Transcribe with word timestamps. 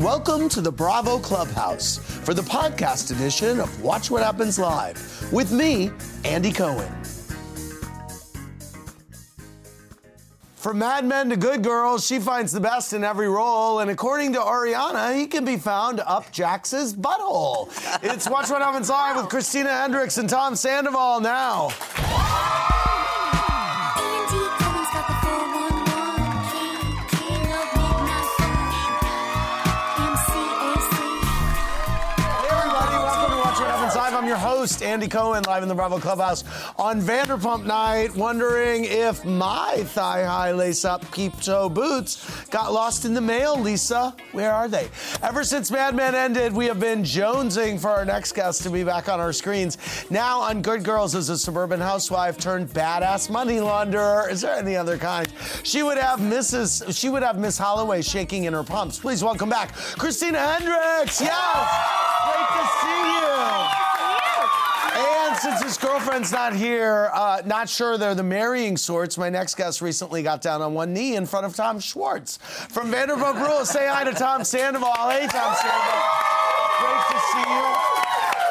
Welcome 0.00 0.48
to 0.50 0.62
the 0.62 0.72
Bravo 0.72 1.18
Clubhouse 1.18 1.98
for 1.98 2.32
the 2.32 2.40
podcast 2.40 3.14
edition 3.14 3.60
of 3.60 3.82
Watch 3.82 4.10
What 4.10 4.22
Happens 4.22 4.58
Live 4.58 5.30
with 5.30 5.52
me, 5.52 5.90
Andy 6.24 6.52
Cohen. 6.52 6.90
From 10.54 10.78
Mad 10.78 11.04
Men 11.04 11.28
to 11.28 11.36
Good 11.36 11.62
Girls, 11.62 12.06
she 12.06 12.18
finds 12.18 12.50
the 12.50 12.60
best 12.60 12.94
in 12.94 13.04
every 13.04 13.28
role, 13.28 13.80
and 13.80 13.90
according 13.90 14.32
to 14.32 14.38
Ariana, 14.38 15.14
he 15.14 15.26
can 15.26 15.44
be 15.44 15.58
found 15.58 16.00
up 16.00 16.32
Jax's 16.32 16.94
butthole. 16.94 17.68
It's 18.02 18.26
Watch 18.26 18.48
What 18.48 18.62
Happens 18.62 18.88
Live 18.88 19.16
with 19.16 19.28
Christina 19.28 19.68
Hendricks 19.68 20.16
and 20.16 20.30
Tom 20.30 20.56
Sandoval 20.56 21.20
now. 21.20 21.68
Host, 34.60 34.82
Andy 34.82 35.08
Cohen, 35.08 35.42
live 35.44 35.62
in 35.62 35.70
the 35.70 35.74
Bravo 35.74 35.98
Clubhouse 35.98 36.44
on 36.76 37.00
Vanderpump 37.00 37.64
Night, 37.64 38.14
wondering 38.14 38.84
if 38.84 39.24
my 39.24 39.82
thigh-high 39.86 40.52
lace-up 40.52 41.10
keep-toe 41.12 41.70
boots 41.70 42.44
got 42.50 42.70
lost 42.70 43.06
in 43.06 43.14
the 43.14 43.22
mail, 43.22 43.58
Lisa. 43.58 44.14
Where 44.32 44.52
are 44.52 44.68
they? 44.68 44.90
Ever 45.22 45.44
since 45.44 45.70
Mad 45.70 45.96
Men 45.96 46.14
ended, 46.14 46.52
we 46.52 46.66
have 46.66 46.78
been 46.78 47.02
jonesing 47.02 47.80
for 47.80 47.88
our 47.88 48.04
next 48.04 48.32
guest 48.32 48.62
to 48.64 48.70
be 48.70 48.84
back 48.84 49.08
on 49.08 49.18
our 49.18 49.32
screens. 49.32 49.78
Now 50.10 50.40
on 50.40 50.60
Good 50.60 50.84
Girls 50.84 51.14
as 51.14 51.30
a 51.30 51.38
suburban 51.38 51.80
housewife 51.80 52.36
turned 52.36 52.68
badass 52.68 53.30
money 53.30 53.60
launderer. 53.60 54.30
Is 54.30 54.42
there 54.42 54.56
any 54.56 54.76
other 54.76 54.98
kind? 54.98 55.26
She 55.62 55.82
would 55.82 55.96
have 55.96 56.20
Mrs. 56.20 56.94
She 56.94 57.08
would 57.08 57.22
have 57.22 57.38
Miss 57.38 57.56
Holloway 57.56 58.02
shaking 58.02 58.44
in 58.44 58.52
her 58.52 58.64
pumps. 58.64 58.98
Please 58.98 59.24
welcome 59.24 59.48
back 59.48 59.72
Christina 59.72 60.38
Hendricks. 60.38 61.18
Yes, 61.18 61.30
great 62.26 62.60
to 62.60 62.66
see 62.82 63.76
you. 63.76 63.79
Since 65.40 65.62
his 65.62 65.78
girlfriend's 65.78 66.32
not 66.32 66.54
here, 66.54 67.10
uh, 67.14 67.40
not 67.46 67.68
sure 67.68 67.96
they're 67.96 68.14
the 68.14 68.22
marrying 68.22 68.76
sorts, 68.76 69.16
my 69.16 69.30
next 69.30 69.54
guest 69.54 69.80
recently 69.80 70.22
got 70.22 70.42
down 70.42 70.60
on 70.60 70.74
one 70.74 70.92
knee 70.92 71.16
in 71.16 71.24
front 71.24 71.46
of 71.46 71.56
Tom 71.56 71.80
Schwartz. 71.80 72.36
From 72.36 72.92
Vanderpump 72.92 73.40
Rules, 73.40 73.70
say 73.70 73.88
hi 73.88 74.04
to 74.04 74.12
Tom 74.12 74.44
Sandoval. 74.44 74.92
Hey, 75.08 75.26
Tom 75.28 75.54
Sandoval. 75.54 76.02
Great 76.78 77.06
to 77.10 77.18
see 77.32 77.50
you. 77.50 77.74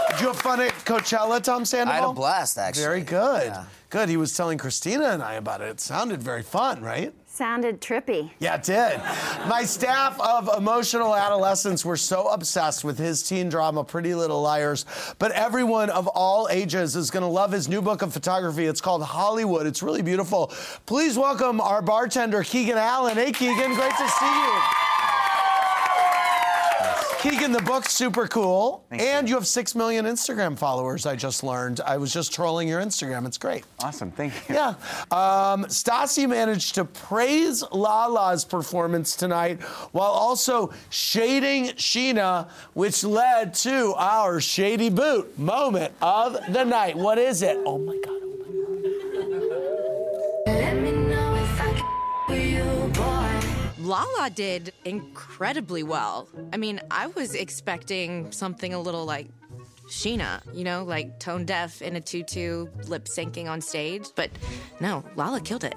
Did 0.10 0.22
you 0.22 0.28
have 0.28 0.42
fun 0.42 0.62
at 0.62 0.72
Coachella, 0.84 1.44
Tom 1.44 1.64
Sandoval? 1.64 1.94
I 1.94 2.02
had 2.02 2.10
a 2.10 2.14
blast, 2.14 2.58
actually. 2.58 2.84
Very 2.84 3.02
good. 3.02 3.48
Yeah. 3.48 3.66
Good. 3.92 4.10
He 4.10 4.18
was 4.18 4.36
telling 4.36 4.58
Christina 4.58 5.10
and 5.10 5.22
I 5.22 5.36
about 5.36 5.62
it. 5.62 5.68
It 5.68 5.80
sounded 5.80 6.24
very 6.24 6.44
fun, 6.44 6.82
right? 6.82 7.14
Sounded 7.40 7.80
trippy. 7.80 8.32
Yeah, 8.40 8.56
it 8.56 8.64
did. 8.64 8.98
My 9.48 9.64
staff 9.64 10.20
of 10.20 10.50
emotional 10.58 11.16
adolescents 11.16 11.86
were 11.86 11.96
so 11.96 12.28
obsessed 12.28 12.84
with 12.84 13.00
his 13.00 13.24
teen 13.24 13.48
drama, 13.48 13.82
Pretty 13.86 14.14
Little 14.14 14.42
Liars. 14.42 14.86
But 15.20 15.32
everyone 15.32 15.90
of 15.90 16.06
all 16.10 16.50
ages 16.52 16.98
is 16.98 17.10
going 17.10 17.24
to 17.24 17.30
love 17.30 17.54
his 17.54 17.70
new 17.70 17.82
book 17.82 18.02
of 18.02 18.12
photography. 18.12 18.66
It's 18.66 18.82
called 18.82 19.04
Hollywood. 19.04 19.68
It's 19.68 19.82
really 19.82 20.02
beautiful. 20.02 20.48
Please 20.86 21.18
welcome 21.18 21.62
our 21.62 21.82
bartender, 21.82 22.44
Keegan 22.44 22.78
Allen. 22.78 23.16
Hey, 23.16 23.32
Keegan, 23.32 23.74
great 23.74 23.96
to 23.96 24.10
see 24.10 24.26
you. 24.26 24.89
Keegan, 27.22 27.52
the 27.52 27.62
book's 27.62 27.92
super 27.92 28.28
cool. 28.28 28.86
and 28.92 29.28
you. 29.28 29.36
have 29.36 29.46
6 29.46 29.76
million 29.76 30.06
Instagram 30.06 30.58
followers, 30.58 31.06
I 31.06 31.18
just 31.18 31.44
learned. 31.44 31.82
I 31.82 31.98
was 31.98 32.14
just 32.14 32.34
trolling 32.34 32.70
your 32.70 32.82
Instagram. 32.82 33.28
It's 33.28 33.38
great. 33.38 33.66
Awesome, 33.84 34.10
thank 34.10 34.34
you. 34.48 34.56
Yeah. 34.56 34.70
Um, 35.12 35.66
Stassi 35.66 36.30
managed 36.30 36.76
to 36.76 36.86
praise 36.86 37.62
Lala's 37.74 38.46
performance 38.46 39.18
tonight 39.18 39.62
while 39.92 40.12
also 40.12 40.72
shading 40.90 41.66
Sheena, 41.76 42.50
which 42.74 43.04
led 43.04 43.54
to 43.56 43.94
our 43.98 44.40
shady 44.40 44.90
boot 44.90 45.38
moment 45.38 45.94
of 46.02 46.38
the 46.54 46.64
night. 46.64 46.96
What 46.96 47.18
is 47.18 47.42
it? 47.42 47.58
Oh 47.66 47.78
my 47.80 48.00
God. 48.06 48.29
Lala 53.90 54.30
did 54.30 54.72
incredibly 54.86 55.82
well. 55.82 56.30
I 56.54 56.58
mean, 56.58 56.80
I 56.92 57.08
was 57.08 57.34
expecting 57.34 58.32
something 58.32 58.72
a 58.72 58.80
little 58.80 59.04
like 59.04 59.28
Sheena, 59.88 60.42
you 60.54 60.64
know, 60.64 60.84
like 60.84 61.20
tone 61.20 61.44
deaf 61.44 61.82
in 61.82 61.96
a 61.96 62.00
tutu, 62.00 62.68
lip 62.86 63.06
syncing 63.06 63.50
on 63.50 63.62
stage. 63.62 64.06
But 64.16 64.30
no, 64.80 65.04
Lala 65.16 65.42
killed 65.42 65.64
it. 65.64 65.74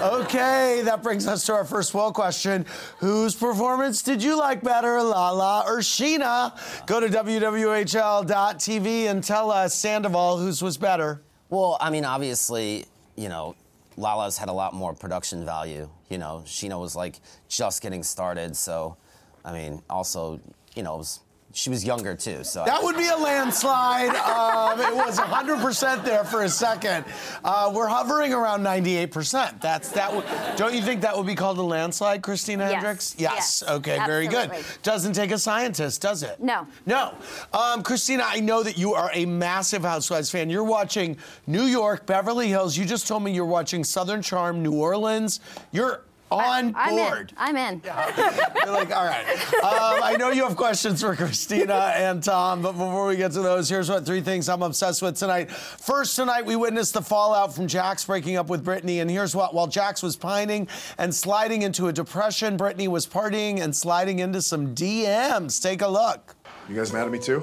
Okay, 0.00 0.80
that 0.86 1.02
brings 1.02 1.26
us 1.26 1.44
to 1.44 1.52
our 1.52 1.66
first 1.66 1.92
poll 1.92 2.12
question. 2.12 2.64
Whose 3.00 3.34
performance 3.34 4.02
did 4.02 4.22
you 4.22 4.38
like 4.38 4.62
better, 4.62 5.02
Lala 5.02 5.64
or 5.66 5.80
Sheena? 5.80 6.58
Go 6.86 6.98
to 6.98 7.08
WWHL.tv 7.08 8.86
and 9.04 9.22
tell 9.22 9.50
us, 9.50 9.74
Sandoval, 9.74 10.38
whose 10.38 10.62
was 10.62 10.78
better. 10.78 11.20
Well, 11.50 11.76
I 11.78 11.90
mean, 11.90 12.06
obviously, 12.06 12.86
you 13.16 13.28
know, 13.28 13.54
Lala's 13.98 14.38
had 14.38 14.48
a 14.48 14.52
lot 14.52 14.74
more 14.74 14.94
production 14.94 15.44
value. 15.44 15.88
You 16.08 16.18
know, 16.18 16.42
Sheena 16.46 16.80
was 16.80 16.94
like 16.94 17.20
just 17.48 17.82
getting 17.82 18.02
started. 18.02 18.56
So, 18.56 18.96
I 19.44 19.52
mean, 19.52 19.82
also, 19.90 20.40
you 20.76 20.82
know, 20.84 20.94
it 20.94 20.98
was, 20.98 21.20
she 21.54 21.70
was 21.70 21.82
younger 21.84 22.14
too. 22.14 22.44
So 22.44 22.64
That 22.64 22.82
would 22.82 22.96
be 22.96 23.08
a 23.08 23.16
landslide. 23.16 24.10
Um, 24.10 24.78
it 24.80 24.94
was 24.94 25.18
100% 25.18 26.04
there 26.04 26.22
for 26.24 26.42
a 26.42 26.48
second. 26.48 27.04
Uh, 27.42 27.72
we're 27.74 27.86
hovering 27.88 28.34
around 28.34 28.62
98%. 28.62 29.60
That's 29.60 29.88
that. 29.92 30.14
Would, 30.14 30.24
don't 30.56 30.74
you 30.74 30.82
think 30.82 31.00
that 31.00 31.16
would 31.16 31.26
be 31.26 31.34
called 31.34 31.58
a 31.58 31.62
landslide, 31.62 32.22
Christina 32.22 32.64
Yes. 32.64 32.72
Hendricks? 32.74 33.14
Yes. 33.18 33.62
yes. 33.62 33.70
Okay, 33.70 33.96
very 34.06 34.26
good. 34.26 34.50
Absolutely. 34.50 34.64
Doesn't 34.82 35.12
take 35.14 35.30
a 35.30 35.38
scientist, 35.38 36.02
does 36.02 36.22
it? 36.22 36.38
No. 36.40 36.66
No. 36.86 37.14
Um, 37.52 37.82
Christina, 37.82 38.24
I 38.26 38.40
know 38.40 38.62
that 38.62 38.76
you 38.76 38.94
are 38.94 39.10
a 39.14 39.24
massive 39.24 39.82
Housewives 39.82 40.30
fan. 40.30 40.50
You're 40.50 40.64
watching 40.64 41.16
New 41.46 41.64
York, 41.64 42.04
Beverly 42.06 42.48
Hills. 42.48 42.76
You 42.76 42.84
just 42.84 43.08
told 43.08 43.22
me 43.22 43.32
you're 43.32 43.44
watching 43.46 43.84
Southern 43.84 44.20
Charm, 44.22 44.62
New 44.62 44.74
Orleans. 44.74 45.40
You're 45.72 46.02
on 46.30 46.74
I'm 46.76 46.94
board. 46.96 47.30
in. 47.30 47.36
I'm 47.38 47.56
in. 47.56 47.80
You're 47.84 48.72
like, 48.72 48.94
all 48.94 49.04
right. 49.04 49.26
Um, 49.54 50.00
I 50.02 50.16
know 50.18 50.30
you 50.30 50.44
have 50.46 50.56
questions 50.56 51.00
for 51.00 51.14
Christina 51.16 51.92
and 51.96 52.22
Tom, 52.22 52.62
but 52.62 52.72
before 52.72 53.06
we 53.06 53.16
get 53.16 53.32
to 53.32 53.40
those, 53.40 53.68
here's 53.68 53.88
what 53.90 54.04
three 54.06 54.20
things 54.20 54.48
I'm 54.48 54.62
obsessed 54.62 55.02
with 55.02 55.16
tonight. 55.16 55.50
First, 55.50 56.16
tonight 56.16 56.44
we 56.44 56.56
witnessed 56.56 56.94
the 56.94 57.02
fallout 57.02 57.54
from 57.54 57.66
Jax 57.66 58.04
breaking 58.04 58.36
up 58.36 58.48
with 58.48 58.64
Brittany, 58.64 59.00
and 59.00 59.10
here's 59.10 59.34
what: 59.34 59.54
while 59.54 59.66
Jax 59.66 60.02
was 60.02 60.16
pining 60.16 60.68
and 60.98 61.14
sliding 61.14 61.62
into 61.62 61.88
a 61.88 61.92
depression, 61.92 62.56
Brittany 62.56 62.88
was 62.88 63.06
partying 63.06 63.60
and 63.60 63.74
sliding 63.74 64.18
into 64.18 64.42
some 64.42 64.74
DMs. 64.74 65.62
Take 65.62 65.82
a 65.82 65.88
look. 65.88 66.34
You 66.68 66.74
guys 66.76 66.92
mad 66.92 67.06
at 67.06 67.10
me 67.12 67.18
too? 67.18 67.42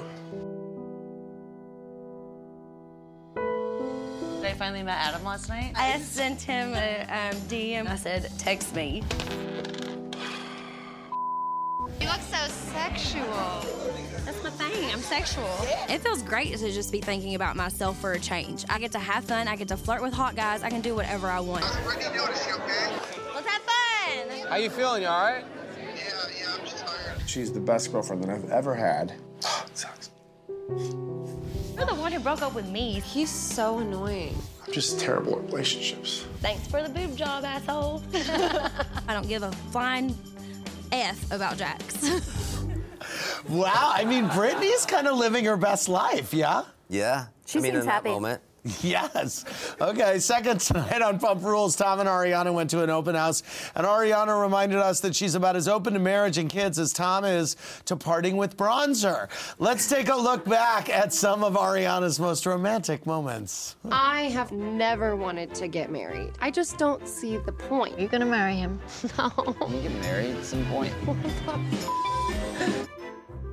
Finally 4.56 4.82
met 4.82 4.98
Adam 4.98 5.24
last 5.24 5.48
night. 5.48 5.72
I 5.76 5.98
sent 6.00 6.42
him 6.42 6.72
a 6.74 7.02
um, 7.02 7.36
DM. 7.48 7.88
I 7.88 7.96
said, 7.96 8.30
text 8.38 8.74
me. 8.74 9.02
You 12.00 12.08
look 12.08 12.20
so 12.20 12.46
sexual. 12.48 13.22
That's 14.24 14.42
my 14.42 14.50
thing. 14.50 14.90
I'm 14.92 15.00
sexual. 15.00 15.48
It 15.88 16.00
feels 16.00 16.22
great 16.22 16.56
to 16.56 16.72
just 16.72 16.90
be 16.90 17.00
thinking 17.00 17.34
about 17.34 17.56
myself 17.56 17.98
for 18.00 18.12
a 18.12 18.18
change. 18.18 18.64
I 18.68 18.78
get 18.78 18.92
to 18.92 18.98
have 18.98 19.24
fun. 19.24 19.48
I 19.48 19.56
get 19.56 19.68
to 19.68 19.76
flirt 19.76 20.02
with 20.02 20.12
hot 20.12 20.34
guys. 20.36 20.62
I 20.62 20.70
can 20.70 20.80
do 20.80 20.94
whatever 20.94 21.28
I 21.28 21.40
want. 21.40 21.62
Let's 21.62 23.46
have 23.46 23.62
fun. 23.62 24.48
How 24.48 24.56
you 24.56 24.70
feeling? 24.70 25.02
You 25.02 25.08
all 25.08 25.24
right? 25.24 25.44
Yeah, 25.78 26.12
yeah. 26.38 26.54
I'm 26.58 26.64
just 26.64 26.78
tired. 26.78 27.20
She's 27.26 27.52
the 27.52 27.60
best 27.60 27.92
girlfriend 27.92 28.24
that 28.24 28.30
I've 28.30 28.50
ever 28.50 28.74
had. 28.74 29.14
Oh, 29.44 29.66
sucks. 29.74 30.10
You're 31.86 31.94
the 31.94 32.00
one 32.00 32.10
who 32.10 32.18
broke 32.18 32.42
up 32.42 32.52
with 32.52 32.66
me. 32.66 32.98
He's 32.98 33.30
so 33.30 33.78
annoying. 33.78 34.36
I'm 34.66 34.72
just 34.72 34.98
terrible 34.98 35.38
at 35.38 35.44
relationships. 35.44 36.24
Thanks 36.40 36.66
for 36.66 36.82
the 36.82 36.88
boob 36.88 37.16
job, 37.16 37.44
asshole. 37.44 38.02
I 38.14 39.12
don't 39.14 39.28
give 39.28 39.44
a 39.44 39.52
flying 39.70 40.16
F 40.90 41.30
about 41.30 41.56
Jax. 41.56 42.22
Wow, 43.48 43.92
I 43.94 44.04
mean, 44.04 44.26
Brittany's 44.28 44.84
kind 44.84 45.06
of 45.06 45.16
living 45.16 45.44
her 45.44 45.56
best 45.56 45.88
life, 45.88 46.34
yeah? 46.34 46.64
Yeah. 46.88 47.26
She 47.46 47.60
I 47.60 47.62
mean, 47.62 47.72
seems 47.72 47.82
in 47.82 47.86
that 47.86 47.92
happy. 47.92 48.08
moment. 48.08 48.42
Yes. 48.82 49.44
Okay, 49.80 50.18
second 50.18 50.60
tonight 50.60 51.02
on 51.02 51.18
Pump 51.18 51.42
Rules, 51.42 51.76
Tom 51.76 52.00
and 52.00 52.08
Ariana 52.08 52.52
went 52.52 52.70
to 52.70 52.82
an 52.82 52.90
open 52.90 53.14
house, 53.14 53.42
and 53.74 53.86
Ariana 53.86 54.40
reminded 54.40 54.78
us 54.78 55.00
that 55.00 55.14
she's 55.14 55.34
about 55.34 55.56
as 55.56 55.66
open 55.66 55.94
to 55.94 55.98
marriage 55.98 56.38
and 56.38 56.48
kids 56.48 56.78
as 56.78 56.92
Tom 56.92 57.24
is 57.24 57.56
to 57.86 57.96
parting 57.96 58.36
with 58.36 58.56
bronzer. 58.56 59.28
Let's 59.58 59.88
take 59.88 60.08
a 60.08 60.14
look 60.16 60.44
back 60.44 60.88
at 60.88 61.12
some 61.12 61.42
of 61.42 61.54
Ariana's 61.54 62.20
most 62.20 62.46
romantic 62.46 63.06
moments. 63.06 63.76
I 63.90 64.22
have 64.24 64.52
never 64.52 65.16
wanted 65.16 65.54
to 65.56 65.68
get 65.68 65.90
married. 65.90 66.32
I 66.40 66.50
just 66.50 66.78
don't 66.78 67.06
see 67.08 67.38
the 67.38 67.52
point. 67.52 67.98
You're 67.98 68.08
gonna 68.08 68.26
marry 68.26 68.56
him. 68.56 68.80
No. 69.18 69.30
You 69.70 69.82
get 69.82 69.92
married 70.02 70.36
at 70.36 70.44
some 70.44 70.66
point. 70.66 70.92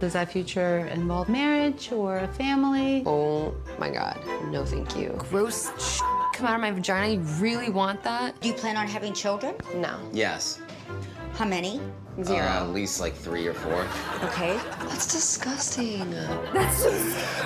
Does 0.04 0.12
that 0.12 0.30
future 0.34 0.80
involve 0.88 1.30
marriage 1.30 1.90
or 1.94 2.18
a 2.18 2.28
family? 2.28 3.04
Oh 3.06 3.54
my 3.80 3.90
god. 3.90 4.20
No, 4.52 4.66
thank 4.66 4.98
you. 4.98 5.16
Gross 5.30 5.72
sh- 5.82 6.02
come 6.34 6.46
out 6.46 6.56
of 6.56 6.60
my 6.60 6.72
vagina. 6.72 7.14
You 7.14 7.22
really 7.40 7.70
want 7.70 8.04
that? 8.04 8.38
Do 8.42 8.50
you 8.50 8.54
plan 8.54 8.76
on 8.76 8.86
having 8.86 9.14
children? 9.14 9.56
No. 9.76 9.98
Yes. 10.12 10.60
How 11.36 11.46
many? 11.46 11.80
Zero. 12.22 12.46
Uh, 12.46 12.62
at 12.62 12.70
least 12.70 13.00
like 13.02 13.16
three 13.16 13.48
or 13.48 13.56
four. 13.56 13.88
Okay. 14.26 14.60
That's 14.82 15.12
disgusting. 15.12 16.14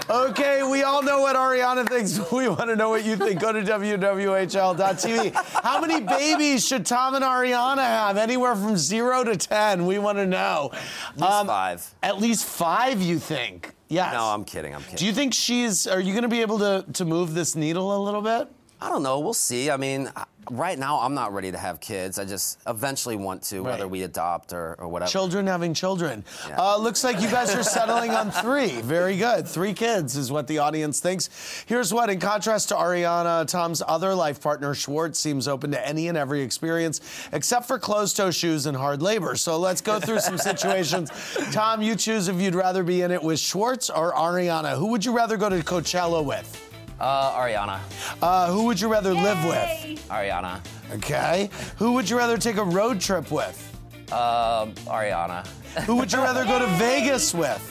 Okay, 0.10 0.64
we 0.64 0.84
all 0.84 1.02
know 1.02 1.22
what 1.22 1.36
Ariana 1.36 1.88
thinks. 1.88 2.20
We 2.32 2.50
want 2.50 2.70
to 2.70 2.76
know 2.76 2.90
what 2.90 3.06
you 3.06 3.16
think. 3.16 3.40
Go 3.40 3.54
to 3.54 3.62
WWHL.tv. 3.62 5.34
How 5.64 5.80
many 5.80 6.02
babies 6.02 6.68
should 6.68 6.86
Tom 6.86 7.16
and 7.16 7.24
Ariana 7.24 7.78
have? 7.78 8.18
Anywhere 8.18 8.56
from 8.56 8.76
zero 8.78 9.24
to 9.24 9.38
10. 9.38 9.86
We 9.86 10.00
want 10.00 10.18
to 10.18 10.26
know. 10.26 10.72
At 10.74 11.18
least 11.18 11.46
five. 11.46 11.96
At 12.04 12.20
least 12.20 12.46
five, 12.46 13.02
you 13.02 13.20
think? 13.20 13.74
Yes. 13.88 14.14
No, 14.14 14.26
I'm 14.26 14.44
kidding. 14.44 14.76
I'm 14.76 14.82
kidding. 14.82 14.98
Do 14.98 15.06
you 15.06 15.14
think 15.14 15.34
she's, 15.34 15.88
are 15.88 16.02
you 16.02 16.12
going 16.12 16.24
to 16.24 16.30
be 16.30 16.42
able 16.42 16.60
to, 16.60 16.86
to 16.94 17.06
move 17.06 17.34
this 17.34 17.56
needle 17.56 17.96
a 17.96 18.02
little 18.04 18.22
bit? 18.22 18.50
I 18.80 18.90
don't 18.90 19.04
know. 19.04 19.20
We'll 19.20 19.34
see. 19.34 19.72
I 19.72 19.78
mean, 19.78 20.12
right 20.52 20.78
now 20.78 21.00
I'm 21.00 21.14
not 21.14 21.34
ready 21.34 21.52
to 21.52 21.58
have 21.58 21.80
kids. 21.80 22.20
I 22.20 22.26
just 22.26 22.60
eventually 22.68 23.16
want 23.16 23.42
to, 23.44 23.62
whether 23.62 23.88
we 23.88 24.04
adopt 24.04 24.54
or, 24.54 24.76
or 24.80 24.88
whatever. 24.88 25.10
Children 25.10 25.48
having 25.48 25.74
children. 25.74 26.24
Yeah. 26.48 26.62
Uh, 26.62 26.78
looks 26.78 27.04
like 27.04 27.20
you 27.22 27.30
guys 27.30 27.54
are 27.56 27.64
settling 27.64 28.12
on 28.12 28.30
three. 28.32 28.82
Very 28.82 29.18
good. 29.18 29.48
Three 29.48 29.74
kids 29.74 30.16
is 30.16 30.32
what 30.32 30.48
the 30.48 30.60
audience 30.60 31.00
thinks. 31.00 31.64
Here's 31.66 31.94
what, 31.94 32.10
in 32.10 32.20
contrast 32.20 32.70
to 32.70 32.76
Ariana, 32.76 33.48
Tom's 33.48 33.82
other 33.88 34.14
life 34.14 34.42
partner, 34.42 34.74
Schwartz, 34.76 35.20
seems 35.20 35.48
open 35.48 35.72
to 35.72 35.88
any 35.88 36.08
and 36.08 36.18
every 36.18 36.42
experience 36.42 37.02
except 37.34 37.68
for 37.68 37.80
closed 37.80 38.16
toe 38.16 38.32
shoes 38.32 38.66
and 38.68 38.78
hard 38.78 39.02
labor. 39.02 39.36
So 39.36 39.58
let's 39.58 39.82
go 39.82 40.00
through 40.00 40.20
some 40.20 40.38
situations. 40.38 41.10
Tom, 41.52 41.82
you 41.82 41.96
choose 41.96 42.28
if 42.28 42.40
you'd 42.40 42.56
rather 42.56 42.84
be 42.84 43.02
in 43.02 43.12
it 43.12 43.24
with 43.24 43.40
Schwartz 43.40 43.90
or 43.90 44.14
Ariana. 44.14 44.78
Who 44.78 44.88
would 44.88 45.04
you 45.04 45.14
rather 45.14 45.36
go 45.38 45.50
to 45.50 45.58
Coachella 45.64 46.24
with? 46.24 46.67
Uh, 47.00 47.32
Ariana. 47.40 47.80
Uh, 48.22 48.48
who 48.52 48.64
would 48.66 48.80
you 48.82 48.88
rather 48.88 49.14
live 49.14 49.44
with? 49.46 50.00
Ariana. 50.10 50.62
Okay. 50.96 51.50
Who 51.78 51.94
would 51.94 52.10
you 52.10 52.18
rather 52.18 52.38
take 52.38 52.58
a 52.58 52.64
road 52.64 53.00
trip 53.00 53.32
with? 53.32 53.64
Uh, 54.12 54.66
Ariana. 54.88 55.46
Who 55.86 55.96
would 55.98 56.12
you 56.12 56.20
rather 56.20 56.44
go 56.46 56.58
to 56.60 56.66
Vegas 56.78 57.34
with? 57.34 57.62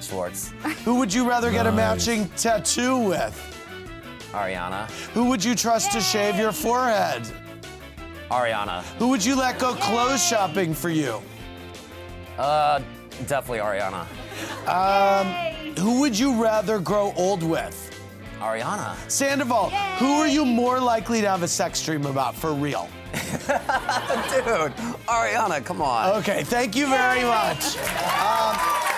Schwartz. 0.00 0.50
Who 0.84 0.96
would 0.96 1.12
you 1.12 1.28
rather 1.28 1.50
get 1.50 1.66
a 1.66 1.72
matching 1.72 2.28
tattoo 2.30 2.98
with? 2.98 3.36
Ariana. 4.32 4.90
Who 5.12 5.26
would 5.26 5.44
you 5.44 5.54
trust 5.54 5.92
to 5.92 6.00
shave 6.00 6.36
your 6.36 6.52
forehead? 6.52 7.22
Ariana. 8.30 8.82
Who 8.98 9.08
would 9.08 9.24
you 9.24 9.36
let 9.36 9.58
go 9.58 9.74
clothes 9.74 10.22
shopping 10.24 10.74
for 10.74 10.90
you? 10.90 11.20
Uh, 12.36 12.80
definitely 13.26 13.58
Ariana. 13.58 14.04
Who 15.78 16.00
would 16.00 16.18
you 16.18 16.42
rather 16.42 16.78
grow 16.78 17.12
old 17.16 17.42
with? 17.42 17.84
Ariana. 18.40 18.94
Sandoval, 19.10 19.70
who 19.98 20.12
are 20.14 20.28
you 20.28 20.44
more 20.44 20.80
likely 20.80 21.20
to 21.20 21.28
have 21.28 21.42
a 21.42 21.48
sex 21.48 21.84
dream 21.84 22.06
about 22.06 22.34
for 22.34 22.52
real? 22.52 22.88
Dude, 23.12 23.22
Ariana, 25.08 25.64
come 25.64 25.82
on. 25.82 26.16
Okay, 26.18 26.44
thank 26.44 26.76
you 26.76 26.86
very 26.86 27.22
much. 27.24 27.76
Um, 28.20 28.54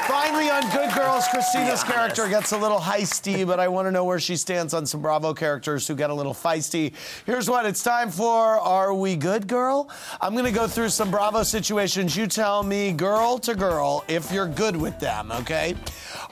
finally, 0.09 0.51
on 0.51 0.63
Good 0.73 0.93
Girls, 0.95 1.27
Christina's 1.29 1.85
character 1.85 2.29
gets 2.29 2.53
a 2.53 2.59
little 2.59 2.81
heisty, 2.81 3.47
but 3.47 3.61
I 3.61 3.69
want 3.69 3.87
to 3.87 3.93
know 3.93 4.05
where 4.05 4.19
she 4.19 4.37
stands 4.37 4.75
on 4.75 4.85
some 4.85 5.01
Bravo 5.01 5.33
characters 5.33 5.87
who 5.87 5.95
get 5.95 6.11
a 6.11 6.15
little 6.15 6.35
feisty. 6.35 6.93
Here's 7.25 7.49
what 7.49 7.65
it's 7.67 7.83
time 7.83 8.11
for 8.11 8.59
Are 8.59 8.93
We 8.93 9.15
Good 9.17 9.47
Girl? 9.47 9.89
I'm 10.21 10.33
going 10.33 10.45
to 10.45 10.51
go 10.53 10.67
through 10.67 10.89
some 10.89 11.11
Bravo 11.11 11.45
situations. 11.45 12.17
You 12.17 12.27
tell 12.27 12.63
me, 12.65 12.93
girl 12.93 13.39
to 13.39 13.55
girl, 13.55 14.05
if 14.09 14.33
you're 14.33 14.49
good 14.49 14.77
with 14.77 14.99
them, 14.99 15.31
okay? 15.33 15.77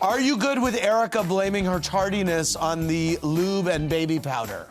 Are 0.01 0.21
you 0.21 0.37
good 0.37 0.63
with 0.63 0.77
Erica 0.77 1.25
blaming 1.25 1.65
her 1.65 1.81
tardiness 1.81 2.55
on 2.55 2.87
the 2.87 3.19
lube 3.23 3.67
and 3.67 3.89
baby 3.89 4.21
powder? 4.21 4.69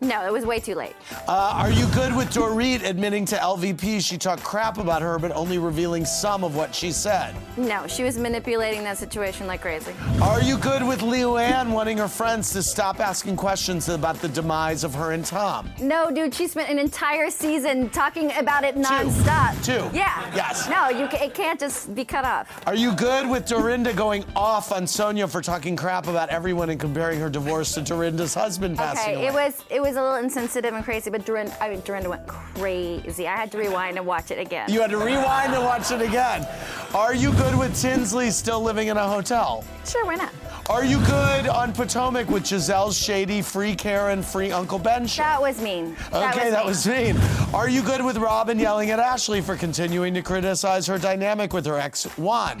No, 0.00 0.24
it 0.26 0.32
was 0.32 0.46
way 0.46 0.60
too 0.60 0.74
late. 0.74 0.94
Uh, 1.26 1.52
are 1.54 1.70
you 1.70 1.86
good 1.88 2.14
with 2.14 2.28
Dorit 2.30 2.84
admitting 2.84 3.24
to 3.26 3.36
LVP 3.36 4.00
she 4.04 4.16
talked 4.16 4.42
crap 4.44 4.78
about 4.78 5.02
her, 5.02 5.18
but 5.18 5.32
only 5.32 5.58
revealing 5.58 6.04
some 6.04 6.44
of 6.44 6.54
what 6.54 6.74
she 6.74 6.92
said? 6.92 7.34
No, 7.56 7.86
she 7.88 8.04
was 8.04 8.16
manipulating 8.16 8.84
that 8.84 8.96
situation 8.98 9.46
like 9.46 9.60
crazy. 9.62 9.92
Are 10.22 10.40
you 10.42 10.56
good 10.58 10.86
with 10.86 11.02
Leo 11.02 11.28
Luann 11.28 11.70
wanting 11.72 11.98
her 11.98 12.08
friends 12.08 12.52
to 12.52 12.62
stop 12.62 13.00
asking 13.00 13.36
questions 13.36 13.88
about 13.88 14.16
the 14.20 14.28
demise 14.28 14.84
of 14.84 14.94
her 14.94 15.12
and 15.12 15.24
Tom? 15.24 15.68
No, 15.80 16.10
dude, 16.10 16.32
she 16.34 16.46
spent 16.46 16.70
an 16.70 16.78
entire 16.78 17.28
season 17.28 17.90
talking 17.90 18.32
about 18.38 18.64
it 18.64 18.76
nonstop. 18.76 19.62
Two. 19.64 19.90
Yeah. 19.96 20.32
Yes. 20.34 20.68
No, 20.70 20.88
you 20.88 21.06
ca- 21.08 21.24
it 21.24 21.34
can't 21.34 21.58
just 21.60 21.94
be 21.94 22.04
cut 22.04 22.24
off. 22.24 22.60
Are 22.66 22.74
you 22.74 22.94
good 22.94 23.28
with 23.28 23.46
Dorinda 23.46 23.92
going 23.92 24.24
off 24.36 24.72
on 24.72 24.84
Sonja 24.84 25.28
for 25.28 25.42
talking 25.42 25.76
crap 25.76 26.06
about 26.06 26.28
everyone 26.30 26.70
and 26.70 26.80
comparing 26.80 27.18
her 27.20 27.28
divorce 27.28 27.74
to 27.74 27.80
Dorinda's 27.82 28.32
husband 28.34 28.76
passing 28.78 29.14
Okay, 29.14 29.14
away? 29.16 29.26
it 29.26 29.32
was 29.34 29.64
it 29.70 29.82
was 29.82 29.87
a 29.96 30.02
little 30.02 30.16
insensitive 30.16 30.74
and 30.74 30.84
crazy, 30.84 31.10
but 31.10 31.24
Dorinda, 31.24 31.56
I 31.62 31.68
mean, 31.68 31.80
Dorinda 31.80 32.08
went 32.08 32.26
crazy. 32.26 33.26
I 33.26 33.36
had 33.36 33.50
to 33.52 33.58
rewind 33.58 33.96
and 33.96 34.06
watch 34.06 34.30
it 34.30 34.38
again. 34.38 34.70
You 34.70 34.80
had 34.80 34.90
to 34.90 34.98
rewind 34.98 35.54
and 35.54 35.64
watch 35.64 35.90
it 35.90 36.02
again. 36.02 36.46
Are 36.94 37.14
you 37.14 37.32
good 37.32 37.58
with 37.58 37.78
Tinsley 37.80 38.30
still 38.30 38.60
living 38.60 38.88
in 38.88 38.96
a 38.96 39.08
hotel? 39.08 39.64
sure, 39.84 40.04
why 40.04 40.16
not? 40.16 40.32
Are 40.68 40.84
you 40.84 40.98
good 41.06 41.48
on 41.48 41.72
Potomac 41.72 42.28
with 42.28 42.44
Gizelle's 42.44 42.98
shady, 42.98 43.40
free 43.40 43.74
Karen, 43.74 44.22
free 44.22 44.52
Uncle 44.52 44.78
Ben 44.78 45.06
shit? 45.06 45.24
That 45.24 45.40
was 45.40 45.62
mean. 45.62 45.96
Okay, 46.12 46.50
that 46.50 46.58
mean. 46.58 46.66
was 46.66 46.86
mean. 46.86 47.16
Are 47.54 47.70
you 47.70 47.82
good 47.82 48.04
with 48.04 48.18
Robyn 48.18 48.58
yelling 48.58 48.90
at 48.90 48.98
Ashley 48.98 49.40
for 49.40 49.56
continuing 49.56 50.12
to 50.12 50.20
criticize 50.20 50.86
her 50.86 50.98
dynamic 50.98 51.54
with 51.54 51.64
her 51.64 51.78
ex 51.78 52.04
Juan? 52.18 52.60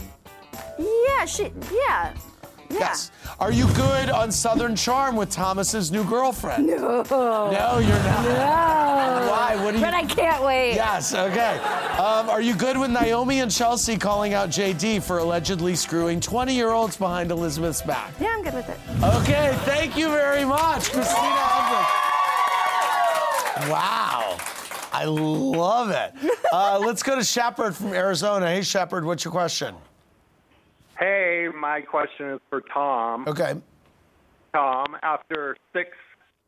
Yeah, 0.78 1.26
she. 1.26 1.52
Yeah. 1.70 2.14
Yeah. 2.70 2.78
Yes. 2.80 3.10
Are 3.40 3.52
you 3.52 3.66
good 3.74 4.10
on 4.10 4.30
Southern 4.30 4.76
Charm 4.76 5.16
with 5.16 5.30
Thomas's 5.30 5.90
new 5.90 6.04
girlfriend? 6.04 6.66
No. 6.66 7.02
No, 7.10 7.78
you're 7.78 7.90
not. 7.90 8.24
No. 8.24 9.30
Why? 9.30 9.56
What 9.62 9.72
do 9.72 9.78
you? 9.78 9.84
But 9.84 9.94
I 9.94 10.04
can't 10.04 10.44
wait. 10.44 10.74
Yes. 10.74 11.14
Okay. 11.14 11.58
Um, 11.98 12.28
are 12.28 12.42
you 12.42 12.54
good 12.54 12.76
with 12.76 12.90
Naomie 12.90 13.42
and 13.42 13.50
Chelsea 13.50 13.96
calling 13.96 14.34
out 14.34 14.50
JD 14.50 15.02
for 15.02 15.18
allegedly 15.18 15.74
screwing 15.74 16.20
20-year-olds 16.20 16.96
behind 16.96 17.30
Elizabeth's 17.30 17.82
back? 17.82 18.12
Yeah, 18.20 18.34
I'm 18.36 18.42
good 18.44 18.54
with 18.54 18.68
it. 18.68 18.78
Okay. 19.02 19.56
Thank 19.64 19.96
you 19.96 20.08
very 20.08 20.44
much, 20.44 20.90
Christina 20.90 21.18
Hendricks. 21.18 21.92
Wow. 23.70 24.36
I 24.92 25.04
love 25.04 25.90
it. 25.90 26.12
Uh, 26.52 26.78
let's 26.78 27.02
go 27.02 27.14
to 27.14 27.24
Shepard 27.24 27.74
from 27.76 27.92
Arizona. 27.92 28.48
Hey, 28.48 28.62
Shepard, 28.62 29.04
what's 29.04 29.24
your 29.24 29.32
question? 29.32 29.74
Hey, 30.98 31.48
my 31.54 31.80
question 31.82 32.30
is 32.30 32.40
for 32.50 32.60
Tom. 32.60 33.24
Okay. 33.28 33.54
Tom, 34.52 34.96
after 35.02 35.56
six 35.72 35.90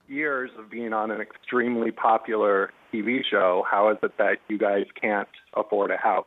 years 0.08 0.50
of 0.58 0.70
being 0.70 0.92
on 0.92 1.10
an 1.10 1.20
extremely 1.20 1.92
popular 1.92 2.72
TV 2.92 3.20
show, 3.30 3.64
how 3.70 3.90
is 3.90 3.98
it 4.02 4.16
that 4.18 4.38
you 4.48 4.58
guys 4.58 4.86
can't 5.00 5.28
afford 5.54 5.92
a 5.92 5.96
house? 5.96 6.26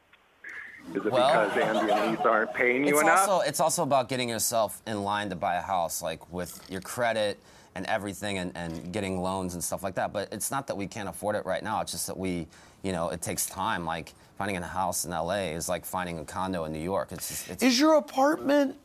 Is 0.93 1.05
it 1.05 1.11
Well- 1.11 1.49
because 1.49 1.57
Andy 1.57 1.91
and 1.91 2.11
Lisa 2.11 2.29
aren't 2.29 2.53
paying 2.53 2.85
you 2.85 2.93
It's 2.93 3.01
enough? 3.01 3.27
also 3.27 3.39
it's 3.47 3.59
also 3.59 3.83
about 3.83 4.07
getting 4.09 4.29
yourself 4.29 4.81
in 4.85 5.03
line 5.03 5.29
to 5.29 5.35
buy 5.35 5.55
a 5.55 5.61
house, 5.61 6.01
like 6.01 6.31
with 6.31 6.69
your 6.69 6.81
credit 6.81 7.39
and 7.75 7.85
everything, 7.87 8.37
and, 8.37 8.51
and 8.55 8.91
getting 8.91 9.21
loans 9.21 9.53
and 9.53 9.63
stuff 9.63 9.83
like 9.83 9.95
that. 9.95 10.13
But 10.13 10.29
it's 10.31 10.51
not 10.51 10.67
that 10.67 10.75
we 10.75 10.87
can't 10.87 11.09
afford 11.09 11.35
it 11.35 11.45
right 11.45 11.63
now. 11.63 11.81
It's 11.81 11.91
just 11.91 12.07
that 12.07 12.17
we, 12.17 12.47
you 12.83 12.91
know, 12.91 13.09
it 13.09 13.21
takes 13.21 13.45
time. 13.45 13.85
Like 13.85 14.13
finding 14.37 14.57
a 14.57 14.61
house 14.61 15.05
in 15.05 15.11
LA 15.11 15.53
is 15.55 15.69
like 15.69 15.85
finding 15.85 16.19
a 16.19 16.25
condo 16.25 16.65
in 16.65 16.71
New 16.73 16.83
York. 16.83 17.11
It's 17.11 17.27
just, 17.27 17.49
it's 17.49 17.63
Is 17.63 17.79
your 17.79 17.95
apartment 17.95 18.75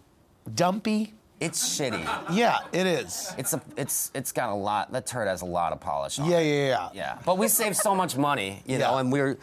dumpy? 0.55 1.15
it's 1.41 1.79
shitty. 1.79 2.05
Yeah, 2.33 2.59
it 2.73 2.87
is. 2.87 3.33
It's 3.39 3.53
a 3.53 3.63
it's 3.77 4.11
it's 4.15 4.33
got 4.33 4.51
a 4.51 4.55
lot. 4.55 4.91
That 4.93 5.07
turd 5.07 5.29
has 5.29 5.43
a 5.43 5.47
lot 5.47 5.73
of 5.73 5.81
polish 5.81 6.19
on. 6.19 6.29
Yeah, 6.29 6.39
it. 6.39 6.47
yeah, 6.49 6.67
yeah. 6.67 6.89
Yeah, 6.95 7.19
but 7.25 7.39
we 7.39 7.47
save 7.49 7.77
so 7.77 7.95
much 7.95 8.17
money, 8.17 8.61
you 8.67 8.79
know, 8.79 8.99
and 8.99 9.13
we're 9.13 9.39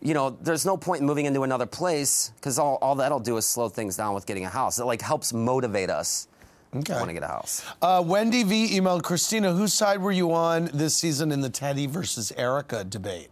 you 0.00 0.14
know, 0.14 0.30
there's 0.30 0.64
no 0.64 0.76
point 0.76 1.00
in 1.00 1.06
moving 1.06 1.26
into 1.26 1.42
another 1.42 1.66
place 1.66 2.32
because 2.36 2.58
all, 2.58 2.78
all 2.80 2.94
that'll 2.96 3.18
do 3.18 3.36
is 3.36 3.46
slow 3.46 3.68
things 3.68 3.96
down 3.96 4.14
with 4.14 4.26
getting 4.26 4.44
a 4.44 4.48
house. 4.48 4.78
It 4.78 4.84
like 4.84 5.02
helps 5.02 5.32
motivate 5.32 5.90
us 5.90 6.28
Okay. 6.74 6.92
to 6.92 6.98
want 6.98 7.08
to 7.08 7.14
get 7.14 7.22
a 7.22 7.28
house. 7.28 7.64
Uh, 7.80 8.02
Wendy 8.04 8.42
V 8.42 8.78
emailed 8.78 9.02
Christina, 9.02 9.52
whose 9.52 9.72
side 9.72 10.00
were 10.00 10.12
you 10.12 10.32
on 10.32 10.70
this 10.74 10.94
season 10.96 11.32
in 11.32 11.40
the 11.40 11.48
Teddy 11.48 11.86
versus 11.86 12.30
Erica 12.36 12.84
debate? 12.84 13.30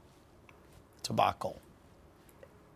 Tobacco. 1.02 1.56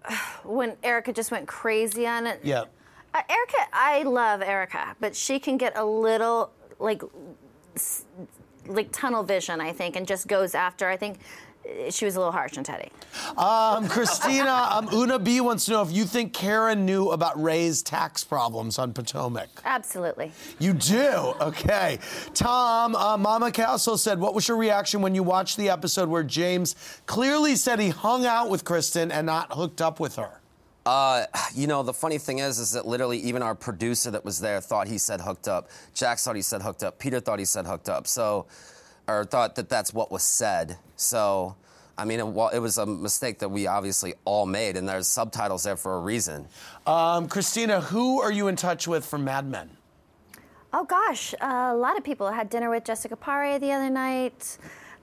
When 0.45 0.77
Erica 0.83 1.13
just 1.13 1.31
went 1.31 1.47
crazy 1.47 2.07
on 2.07 2.27
it. 2.27 2.41
Yeah. 2.43 2.65
Uh, 3.13 3.23
Erica, 3.29 3.67
I 3.73 4.03
love 4.03 4.41
Erica, 4.43 4.97
but 5.01 5.17
she 5.17 5.39
can 5.39 5.57
get 5.57 5.77
a 5.77 5.85
little 5.85 6.51
like 6.79 7.03
like 8.67 8.89
tunnel 8.93 9.23
vision, 9.23 9.61
I 9.61 9.73
think, 9.73 9.97
and 9.97 10.07
just 10.07 10.29
goes 10.29 10.55
after. 10.55 10.89
I 10.89 10.97
think 10.97 11.19
she 11.91 12.05
was 12.05 12.17
a 12.17 12.19
little 12.19 12.33
harsh 12.33 12.57
on 12.57 12.65
Teddy. 12.65 12.91
Um, 13.37 13.89
Christina, 13.89 14.69
um, 14.71 14.89
Una 14.93 15.19
B 15.19 15.41
wants 15.41 15.67
to 15.67 15.73
know 15.73 15.83
if 15.83 15.93
you 15.93 16.05
think 16.05 16.33
Karen 16.33 16.85
knew 16.87 17.11
about 17.11 17.41
Ray's 17.41 17.83
tax 17.83 18.25
problems 18.25 18.79
on 18.79 18.93
Potomac. 18.93 19.49
Absolutely. 19.65 20.33
You 20.59 20.73
do? 20.73 21.35
Okay. 21.41 21.99
Tom, 22.35 22.97
uh, 22.97 23.17
Mama 23.17 23.53
Castle 23.53 23.99
said, 23.99 24.19
What 24.19 24.35
was 24.35 24.49
your 24.49 24.57
reaction 24.57 25.03
when 25.03 25.15
you 25.15 25.23
watched 25.23 25.57
the 25.57 25.69
episode 25.69 26.09
where 26.09 26.25
James 26.25 26.77
clearly 27.07 27.57
said 27.57 27.79
he 27.79 27.91
hung 27.91 28.27
out 28.27 28.51
with 28.51 28.65
Kristen 28.65 29.13
and 29.13 29.27
not 29.27 29.53
hooked 29.53 29.81
up 29.81 30.01
with 30.01 30.17
her? 30.17 30.41
Uh, 30.87 31.27
you 31.55 31.67
know, 31.67 31.83
the 31.83 31.93
funny 31.93 32.19
thing 32.19 32.39
is, 32.39 32.59
is 32.59 32.73
that 32.73 32.87
literally 32.87 33.19
even 33.19 33.43
our 33.43 33.55
producer 33.55 34.11
that 34.11 34.25
was 34.25 34.41
there 34.41 34.61
thought 34.61 34.89
he 34.89 34.97
said 34.97 35.21
hooked 35.21 35.47
up. 35.47 35.69
Jack 35.95 36.19
thought 36.19 36.37
he 36.37 36.43
said 36.43 36.63
hooked 36.63 36.83
up. 36.83 36.99
Peter 36.99 37.21
thought 37.21 37.39
he 37.39 37.45
said 37.45 37.67
hooked 37.67 37.89
up. 37.89 38.07
So, 38.07 38.47
or 39.19 39.25
thought 39.25 39.55
that 39.57 39.69
that's 39.69 39.93
what 39.93 40.11
was 40.11 40.23
said. 40.23 40.79
So, 40.97 41.57
I 41.99 42.05
mean, 42.05 42.21
it, 42.21 42.25
it 42.55 42.59
was 42.61 42.79
a 42.79 42.87
mistake 42.87 43.39
that 43.41 43.49
we 43.51 43.67
obviously 43.67 44.15
all 44.25 44.47
made, 44.47 44.77
and 44.77 44.89
there's 44.89 45.07
subtitles 45.09 45.63
there 45.65 45.77
for 45.77 45.97
a 45.97 46.01
reason. 46.01 46.47
Um, 46.87 47.29
Christina, 47.29 47.81
who 47.81 48.21
are 48.21 48.33
you 48.33 48.49
in 48.49 48.57
touch 48.57 48.87
with 48.89 49.05
from 49.05 49.25
Mad 49.25 49.47
Men? 49.47 49.71
Oh 50.73 50.85
gosh, 50.85 51.35
a 51.41 51.75
lot 51.75 51.99
of 51.99 52.05
people 52.05 52.27
I 52.27 52.35
had 52.35 52.49
dinner 52.49 52.71
with 52.71 52.85
Jessica 52.85 53.17
Paré 53.17 53.59
the 53.61 53.73
other 53.73 53.91
night. 53.91 54.57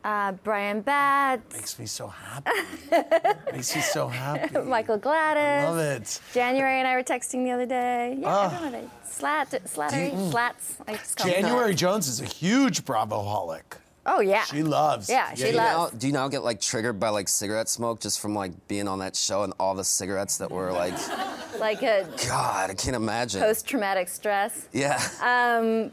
Uh, 0.03 0.31
Bryan 0.31 0.79
Batts, 0.79 1.53
Makes 1.53 1.79
me 1.79 1.85
so 1.85 2.07
happy. 2.07 2.51
Makes 3.51 3.75
me 3.75 3.81
so 3.81 4.07
happy. 4.07 4.57
Michael 4.65 4.97
Gladis. 4.97 5.65
Love 5.65 5.79
it. 5.79 6.21
January 6.33 6.79
and 6.79 6.87
I 6.87 6.95
were 6.95 7.03
texting 7.03 7.43
the 7.43 7.51
other 7.51 7.65
day. 7.65 8.15
Yeah, 8.17 8.27
Ah. 8.29 8.45
everyone. 8.55 8.71
They, 8.71 8.87
slat, 9.09 9.49
slattery, 9.65 10.13
Mm. 10.13 10.31
slats. 10.31 10.77
I 10.87 10.93
just 10.93 11.17
call 11.17 11.29
January 11.29 11.69
slats. 11.75 11.81
Jones 11.81 12.07
is 12.07 12.21
a 12.21 12.25
huge 12.25 12.85
Bravoholic. 12.85 13.63
Oh 14.09 14.21
yeah. 14.21 14.43
She 14.45 14.63
loves. 14.63 15.09
Yeah, 15.09 15.33
she 15.33 15.43
do 15.43 15.49
you 15.49 15.55
loves. 15.57 15.93
Now, 15.93 15.99
do 15.99 16.07
you 16.07 16.13
now 16.13 16.27
get 16.29 16.43
like 16.43 16.61
triggered 16.61 16.99
by 16.99 17.09
like 17.09 17.27
cigarette 17.27 17.67
smoke 17.69 17.99
just 17.99 18.19
from 18.21 18.33
like 18.33 18.51
being 18.67 18.87
on 18.87 18.99
that 18.99 19.15
show 19.15 19.43
and 19.43 19.53
all 19.59 19.75
the 19.75 19.83
cigarettes 19.83 20.37
that 20.37 20.49
were 20.49 20.71
like, 20.71 20.93
Like 21.59 21.81
a 21.83 22.07
God, 22.27 22.69
I 22.69 22.73
can't 22.73 22.95
imagine. 22.95 23.41
post-traumatic 23.41 24.07
stress. 24.09 24.67
Yeah. 24.71 25.01
Um, 25.21 25.91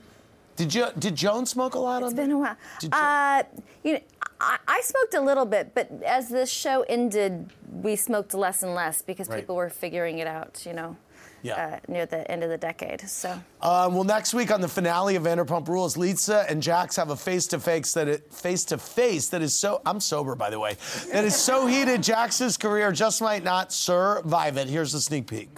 Did 0.57 0.73
you 0.75 0.87
did 0.99 1.17
Joan 1.17 1.47
smoke 1.47 1.75
a 1.75 1.79
lot 1.79 2.03
on 2.03 2.09
it's 2.11 2.15
been 2.15 2.31
a 2.31 2.39
while. 2.39 2.57
Did 2.81 2.93
you- 2.93 2.99
Uh, 3.01 3.43
you 3.83 3.93
know, 3.95 4.01
I, 4.41 4.59
I 4.69 4.81
smoked 4.83 5.15
a 5.15 5.21
little 5.21 5.47
bit, 5.47 5.75
but 5.75 5.91
as 6.05 6.29
the 6.29 6.47
show 6.47 6.83
ended, 6.89 7.51
we 7.73 7.97
smoked 7.97 8.35
less 8.35 8.63
and 8.63 8.75
less 8.75 9.03
because 9.03 9.29
Right. 9.29 9.41
people 9.41 9.57
were 9.57 9.71
figuring 9.71 10.19
it 10.19 10.27
out. 10.29 10.63
You 10.67 10.75
know, 10.75 10.97
Yeah. 11.45 11.79
uh, 11.89 11.93
near 11.93 12.07
the 12.07 12.29
end 12.31 12.43
of 12.43 12.49
the 12.49 12.57
decade. 12.57 13.03
So. 13.03 13.39
Um, 13.61 13.95
well, 13.95 14.05
next 14.05 14.33
week 14.33 14.51
on 14.51 14.63
the 14.63 14.69
finale 14.69 15.15
of 15.17 15.25
Vanderpump 15.25 15.69
Rules, 15.69 15.97
Lisa 15.97 16.47
and 16.49 16.63
Jax 16.63 16.97
have 16.97 17.11
a 17.11 17.17
face 17.17 17.47
to 17.49 17.61
face 17.61 17.93
that 17.93 18.09
it 18.09 18.33
face 18.33 18.65
to 18.67 18.79
face 18.79 19.29
that 19.29 19.43
is 19.43 19.55
so. 19.55 19.83
I'm 19.85 20.01
sober, 20.01 20.35
by 20.35 20.49
the 20.49 20.59
way. 20.59 20.77
That 21.13 21.25
is 21.25 21.37
so 21.37 21.67
heated. 21.67 22.03
Jax's 22.03 22.57
career 22.57 22.93
just 22.93 23.21
might 23.21 23.45
not 23.45 23.73
survive 23.75 24.57
it. 24.57 24.69
Here's 24.69 24.95
a 24.95 25.01
sneak 25.03 25.27
peek. 25.27 25.51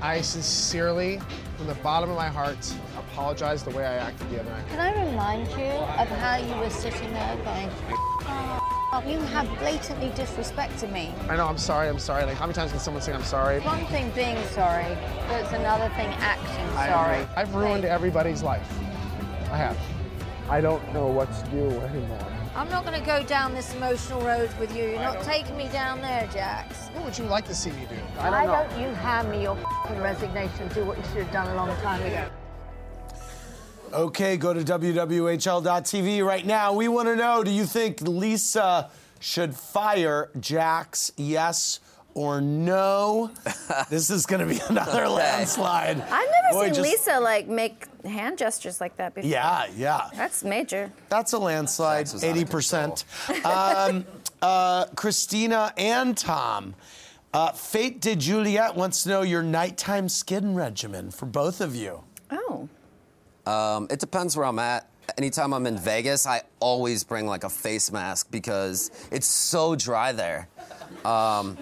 I 0.00 0.22
sincerely, 0.22 1.20
from 1.56 1.66
the 1.66 1.74
bottom 1.76 2.08
of 2.10 2.16
my 2.16 2.28
heart, 2.28 2.58
apologize 2.96 3.62
the 3.62 3.70
way 3.70 3.84
I 3.86 3.94
acted 3.96 4.28
the 4.30 4.40
other 4.40 4.50
night. 4.50 4.68
Can 4.68 4.80
I 4.80 5.04
remind 5.10 5.48
you 5.50 5.66
of 5.66 6.08
how 6.08 6.36
you 6.36 6.54
were 6.58 6.70
sitting 6.70 7.12
there 7.12 7.36
going, 7.44 7.70
"Oh, 7.90 8.63
Oh, 8.96 9.02
you 9.08 9.18
have 9.18 9.48
blatantly 9.58 10.10
disrespected 10.10 10.92
me. 10.92 11.12
I 11.28 11.34
know, 11.34 11.48
I'm 11.48 11.58
sorry, 11.58 11.88
I'm 11.88 11.98
sorry. 11.98 12.24
Like, 12.26 12.36
how 12.36 12.46
many 12.46 12.54
times 12.54 12.70
can 12.70 12.78
someone 12.78 13.02
say 13.02 13.12
I'm 13.12 13.24
sorry? 13.24 13.58
One 13.58 13.84
thing 13.86 14.08
being 14.10 14.40
sorry, 14.50 14.96
but 15.26 15.40
it's 15.42 15.52
another 15.52 15.88
thing 15.96 16.06
acting 16.20 16.68
sorry. 16.76 17.26
I've 17.34 17.52
ruined 17.56 17.84
everybody's 17.84 18.44
life. 18.44 18.72
I 19.50 19.56
have. 19.56 19.76
I 20.48 20.60
don't 20.60 20.80
know 20.94 21.08
what 21.08 21.26
to 21.32 21.50
do 21.50 21.70
anymore. 21.80 22.24
I'm 22.54 22.68
not 22.70 22.84
going 22.84 22.96
to 22.96 23.04
go 23.04 23.24
down 23.24 23.52
this 23.52 23.74
emotional 23.74 24.20
road 24.20 24.48
with 24.60 24.76
you. 24.76 24.84
You're 24.84 25.00
not 25.00 25.22
taking 25.22 25.56
me 25.56 25.66
down 25.70 26.00
there, 26.00 26.28
Jax. 26.32 26.86
What 26.92 27.04
would 27.04 27.18
you 27.18 27.24
like 27.24 27.46
to 27.46 27.54
see 27.54 27.72
me 27.72 27.86
do? 27.90 27.96
I 28.20 28.30
Why 28.30 28.46
don't 28.46 28.52
know. 28.52 28.76
don't 28.76 28.80
you 28.80 28.94
hand 28.94 29.28
me 29.28 29.42
your 29.42 29.58
f***ing 29.58 30.00
resignation 30.02 30.62
and 30.62 30.72
do 30.72 30.84
what 30.84 30.98
you 30.98 31.04
should 31.06 31.24
have 31.24 31.32
done 31.32 31.48
a 31.48 31.56
long 31.56 31.76
time 31.78 32.00
ago? 32.02 32.28
Okay, 33.92 34.36
go 34.36 34.52
to 34.52 34.60
WWHL.tv 34.60 36.24
right 36.24 36.44
now. 36.44 36.72
We 36.72 36.88
want 36.88 37.08
to 37.08 37.16
know 37.16 37.44
do 37.44 37.50
you 37.50 37.64
think 37.64 38.00
Lisa 38.00 38.90
should 39.20 39.54
fire 39.54 40.30
Jax? 40.40 41.12
Yes 41.16 41.80
or 42.14 42.40
no? 42.40 43.30
this 43.90 44.10
is 44.10 44.26
going 44.26 44.40
to 44.40 44.52
be 44.52 44.60
another 44.68 45.08
landslide. 45.08 46.00
I've 46.00 46.10
never 46.10 46.48
Boy, 46.52 46.64
seen 46.66 46.74
just- 46.74 46.88
Lisa 46.90 47.20
like 47.20 47.48
make 47.48 47.86
hand 48.04 48.38
gestures 48.38 48.80
like 48.80 48.96
that 48.96 49.14
before. 49.14 49.30
Yeah, 49.30 49.66
yeah. 49.76 50.10
That's 50.14 50.42
major. 50.44 50.92
That's 51.08 51.32
a 51.32 51.38
landslide, 51.38 52.06
Jax 52.06 52.14
was 52.14 52.24
out 52.24 52.36
of 52.36 52.48
80%. 52.48 53.44
um, 53.90 54.06
uh, 54.42 54.86
Christina 54.96 55.72
and 55.76 56.16
Tom. 56.16 56.74
Uh, 57.32 57.50
Fate 57.50 58.00
de 58.00 58.14
Juliet 58.14 58.76
wants 58.76 59.02
to 59.02 59.08
know 59.08 59.22
your 59.22 59.42
nighttime 59.42 60.08
skin 60.08 60.54
regimen 60.54 61.10
for 61.10 61.26
both 61.26 61.60
of 61.60 61.74
you. 61.74 62.04
Oh. 62.30 62.68
Um, 63.46 63.86
it 63.90 63.98
depends 64.00 64.36
where 64.36 64.46
I'm 64.46 64.58
at. 64.58 64.88
Anytime 65.18 65.52
I'm 65.52 65.66
in 65.66 65.76
Vegas, 65.76 66.26
I 66.26 66.42
always 66.60 67.04
bring 67.04 67.26
like 67.26 67.44
a 67.44 67.50
face 67.50 67.92
mask 67.92 68.30
because 68.30 68.90
it's 69.10 69.26
so 69.26 69.76
dry 69.76 70.12
there. 70.12 70.48
Um, 71.04 71.58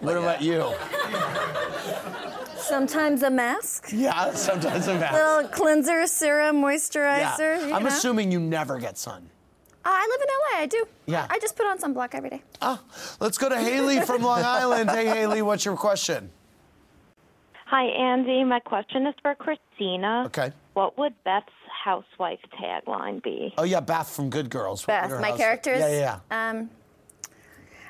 What 0.00 0.16
about 0.16 0.42
you? 0.42 0.72
Sometimes 2.56 3.22
a 3.22 3.30
mask. 3.30 3.88
Yeah, 3.92 4.32
sometimes 4.34 4.86
a 4.88 4.94
mask. 4.98 5.12
Little 5.14 5.48
cleanser, 5.50 6.06
serum, 6.06 6.58
Yeah. 6.58 6.64
moisturizer. 6.64 7.68
you 7.68 7.74
I'm 7.74 7.82
know. 7.82 7.88
assuming 7.88 8.30
you 8.32 8.40
never 8.40 8.78
get 8.78 8.96
sun. 8.98 9.30
Uh, 9.84 9.90
I 9.92 10.06
live 10.10 10.20
in 10.22 10.28
LA. 10.28 10.62
I 10.62 10.66
do. 10.66 10.84
Yeah. 11.06 11.26
I 11.28 11.38
just 11.38 11.56
put 11.56 11.66
on 11.66 11.78
sunblock 11.78 12.14
every 12.14 12.30
day. 12.30 12.42
Ah, 12.62 12.80
let's 13.20 13.36
go 13.36 13.48
to 13.50 13.58
Haley 13.58 14.00
from 14.00 14.22
Long 14.22 14.42
Island. 14.42 14.90
Hey, 14.90 15.06
Haley, 15.06 15.42
what's 15.42 15.64
your 15.64 15.76
question? 15.76 16.30
Hi, 17.74 17.86
Andy. 17.86 18.44
My 18.44 18.60
question 18.60 19.04
is 19.08 19.16
for 19.20 19.34
Christina. 19.34 20.22
Okay. 20.26 20.52
What 20.74 20.96
would 20.96 21.12
Beth's 21.24 21.48
housewife 21.84 22.38
tagline 22.56 23.20
be? 23.20 23.52
Oh, 23.58 23.64
yeah, 23.64 23.80
Beth 23.80 24.08
from 24.08 24.30
Good 24.30 24.48
Girls. 24.48 24.84
Beth, 24.84 25.10
my 25.20 25.30
house- 25.30 25.38
characters. 25.38 25.80
Yeah, 25.80 25.88
yeah, 25.88 26.18
yeah. 26.30 26.50
Um, 26.50 26.70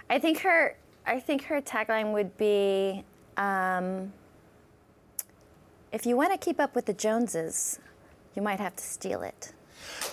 I 0.08 0.18
think 0.18 0.38
her. 0.38 0.78
I 1.06 1.20
think 1.20 1.44
her 1.44 1.60
tagline 1.60 2.14
would 2.14 2.34
be, 2.38 3.04
um, 3.36 4.14
"If 5.92 6.06
you 6.06 6.16
want 6.16 6.32
to 6.32 6.38
keep 6.38 6.58
up 6.58 6.74
with 6.74 6.86
the 6.86 6.94
Joneses, 6.94 7.78
you 8.34 8.40
might 8.40 8.60
have 8.60 8.74
to 8.76 8.82
steal 8.82 9.20
it." 9.20 9.52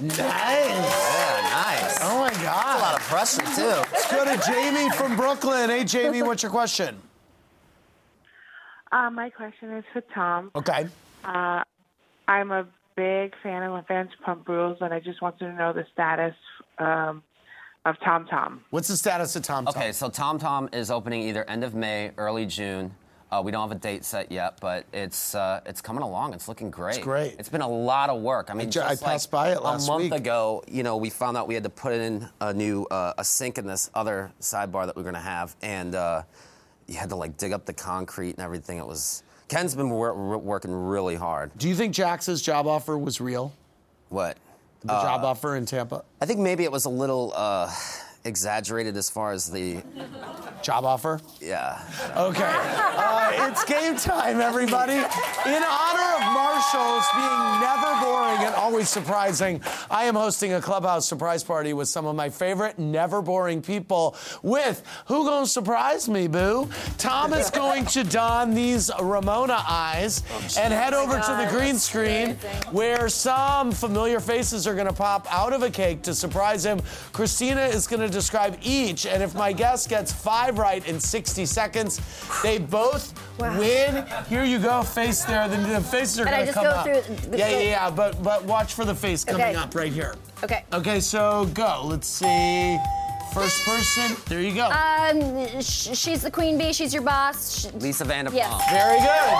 Nice. 0.01 0.17
yeah, 0.17 1.49
nice. 1.49 1.97
Oh, 2.01 2.19
my 2.19 2.29
That's 2.29 2.43
a 2.43 2.77
lot 2.77 2.95
of 2.95 3.01
pressure 3.07 3.55
too. 3.55 3.89
Let's 3.93 4.11
go 4.11 4.25
to 4.25 4.37
Jamie 4.45 4.89
from 4.89 5.15
Brooklyn. 5.15 5.69
Hey, 5.69 5.85
Jamie, 5.85 6.23
what's 6.23 6.43
your 6.43 6.51
question? 6.51 7.01
Uh, 8.91 9.09
my 9.09 9.29
question 9.29 9.71
is 9.71 9.83
for 9.93 10.01
Tom. 10.13 10.51
Okay. 10.55 10.87
Uh, 11.23 11.63
I'm 12.27 12.51
a 12.51 12.65
big 12.95 13.33
fan 13.41 13.63
of 13.63 13.85
Vanderpump 13.87 14.47
Rules, 14.47 14.77
and 14.81 14.93
I 14.93 14.99
just 14.99 15.21
wanted 15.21 15.39
to 15.39 15.53
know 15.53 15.73
the 15.73 15.85
status 15.93 16.35
um, 16.77 17.23
of 17.85 17.95
Tom 18.03 18.25
Tom. 18.29 18.61
What's 18.69 18.87
the 18.89 18.97
status 18.97 19.35
of 19.35 19.43
Tom 19.43 19.65
Tom? 19.65 19.73
Okay, 19.75 19.91
so 19.91 20.09
Tom 20.09 20.37
Tom 20.39 20.69
is 20.73 20.91
opening 20.91 21.21
either 21.23 21.49
end 21.49 21.63
of 21.63 21.73
May, 21.73 22.11
early 22.17 22.45
June. 22.45 22.93
Uh, 23.31 23.41
we 23.41 23.49
don't 23.49 23.61
have 23.61 23.71
a 23.75 23.79
date 23.79 24.03
set 24.03 24.29
yet, 24.29 24.57
but 24.59 24.85
it's 24.91 25.35
uh, 25.35 25.61
it's 25.65 25.79
coming 25.79 26.03
along. 26.03 26.33
It's 26.33 26.49
looking 26.49 26.69
great. 26.69 26.97
It's 26.97 27.03
great. 27.05 27.35
It's 27.39 27.47
been 27.47 27.61
a 27.61 27.67
lot 27.67 28.09
of 28.09 28.21
work. 28.21 28.49
I 28.51 28.53
mean, 28.53 28.69
ju- 28.69 28.81
I 28.81 28.89
just 28.89 29.03
like 29.03 29.11
passed 29.13 29.31
by 29.31 29.53
it 29.53 29.63
last 29.63 29.87
a 29.87 29.91
month 29.91 30.03
week. 30.11 30.13
ago. 30.15 30.61
You 30.67 30.83
know, 30.83 30.97
we 30.97 31.09
found 31.09 31.37
out 31.37 31.47
we 31.47 31.53
had 31.53 31.63
to 31.63 31.69
put 31.69 31.93
in 31.93 32.27
a 32.41 32.53
new 32.53 32.83
uh, 32.91 33.13
a 33.17 33.23
sink 33.23 33.57
in 33.57 33.65
this 33.65 33.89
other 33.95 34.33
sidebar 34.41 34.85
that 34.85 34.97
we 34.97 35.01
are 35.01 35.05
gonna 35.05 35.19
have, 35.19 35.55
and 35.61 35.95
uh, 35.95 36.23
you 36.91 36.97
had 36.97 37.09
to 37.09 37.15
like 37.15 37.37
dig 37.37 37.53
up 37.53 37.65
the 37.65 37.73
concrete 37.73 38.31
and 38.35 38.39
everything. 38.39 38.77
It 38.77 38.85
was 38.85 39.23
Ken's 39.47 39.73
been 39.73 39.89
wor- 39.89 40.13
wor- 40.13 40.37
working 40.37 40.71
really 40.73 41.15
hard. 41.15 41.51
Do 41.57 41.69
you 41.69 41.75
think 41.75 41.93
Jax's 41.95 42.41
job 42.41 42.67
offer 42.67 42.97
was 42.97 43.21
real? 43.21 43.53
What? 44.09 44.37
The 44.83 44.91
Uh, 44.93 45.01
job 45.01 45.23
offer 45.23 45.55
in 45.55 45.65
Tampa? 45.65 46.03
I 46.19 46.25
think 46.25 46.39
maybe 46.39 46.63
it 46.65 46.71
was 46.71 46.83
a 46.85 46.89
little 46.89 47.31
uh, 47.35 47.71
exaggerated 48.25 48.97
as 48.97 49.09
far 49.09 49.31
as 49.31 49.49
the 49.49 49.81
Job 50.61 50.83
offer? 50.85 51.19
yeah. 51.39 51.81
Okay. 52.15 52.43
Uh, 52.45 53.47
it's 53.49 53.63
game 53.63 53.95
time, 53.95 54.41
everybody. 54.41 54.93
In 54.95 55.63
honor 55.63 56.09
of 56.17 56.33
Marshalls 56.61 57.05
being 57.15 57.59
never 57.59 58.05
boring 58.05 58.37
and 58.45 58.53
always 58.53 58.87
surprising, 58.87 59.61
I 59.89 60.03
am 60.05 60.13
hosting 60.13 60.53
a 60.53 60.61
clubhouse 60.61 61.07
surprise 61.07 61.43
party 61.43 61.73
with 61.73 61.87
some 61.87 62.05
of 62.05 62.15
my 62.15 62.29
favorite 62.29 62.77
never 62.77 63.23
boring 63.23 63.63
people. 63.63 64.15
With 64.43 64.83
who 65.07 65.25
gonna 65.25 65.47
surprise 65.47 66.07
me, 66.07 66.27
boo? 66.27 66.69
Tom 66.99 67.33
is 67.33 67.49
going 67.49 67.85
to 67.87 68.03
don 68.03 68.53
these 68.53 68.91
Ramona 69.01 69.63
eyes 69.67 70.21
and 70.55 70.71
head 70.71 70.93
over 70.93 71.13
to 71.19 71.31
the 71.31 71.47
green 71.49 71.77
screen 71.77 72.35
where 72.71 73.09
some 73.09 73.71
familiar 73.71 74.19
faces 74.19 74.67
are 74.67 74.75
gonna 74.75 74.93
pop 74.93 75.25
out 75.33 75.53
of 75.53 75.63
a 75.63 75.69
cake 75.69 76.03
to 76.03 76.13
surprise 76.13 76.63
him. 76.63 76.79
Christina 77.11 77.61
is 77.61 77.87
gonna 77.87 78.09
describe 78.09 78.57
each, 78.61 79.07
and 79.07 79.23
if 79.23 79.33
my 79.33 79.51
guest 79.51 79.89
gets 79.89 80.11
five 80.11 80.59
right 80.59 80.87
in 80.87 80.99
60 80.99 81.43
seconds, 81.47 81.99
they 82.43 82.59
both 82.59 83.13
win. 83.39 84.05
Here 84.29 84.43
you 84.43 84.59
go, 84.59 84.83
face 84.83 85.23
there. 85.25 85.47
The, 85.47 85.57
the 85.57 85.81
faces 85.81 86.19
are 86.19 86.25
gonna 86.25 86.50
just 86.53 86.55
come 86.55 86.63
go 86.65 86.69
up. 86.71 86.85
through 86.85 87.01
the- 87.31 87.37
yeah, 87.37 87.49
yeah, 87.49 87.59
yeah. 87.59 87.89
But 87.89 88.21
but 88.23 88.43
watch 88.45 88.73
for 88.73 88.85
the 88.85 88.95
face 88.95 89.23
coming 89.23 89.41
Okay. 89.41 89.55
up 89.55 89.73
right 89.75 89.91
here. 89.91 90.15
Okay. 90.43 90.63
Okay, 90.73 90.99
so 90.99 91.45
go. 91.53 91.81
Let's 91.85 92.07
see. 92.07 92.77
First 93.33 93.63
person. 93.63 94.15
There 94.27 94.41
you 94.41 94.53
go. 94.53 94.65
Um, 94.69 95.47
sh- 95.61 95.95
she's 95.97 96.21
the 96.21 96.31
queen 96.31 96.57
bee. 96.57 96.73
She's 96.73 96.93
your 96.93 97.03
boss. 97.03 97.61
Sh- 97.61 97.67
Lisa 97.75 98.03
Vanderpump. 98.05 98.35
Yes. 98.35 98.69
Very 98.71 98.99
good. 98.99 99.37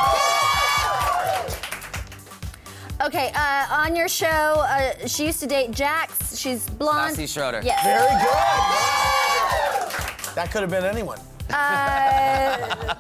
Okay, 3.08 3.32
uh, 3.34 3.66
on 3.72 3.96
your 3.96 4.08
show, 4.08 4.28
uh, 4.28 5.08
she 5.08 5.26
used 5.26 5.40
to 5.40 5.48
date 5.48 5.72
Jax. 5.72 6.38
She's 6.38 6.70
blonde. 6.70 7.18
Stassi 7.18 7.28
Schroeder. 7.34 7.62
Yes. 7.66 7.84
Very 7.84 8.16
good. 8.22 8.38
That 10.36 10.52
could 10.52 10.62
have 10.62 10.70
been 10.70 10.86
anyone. 10.86 11.18
Uh, 11.54 12.94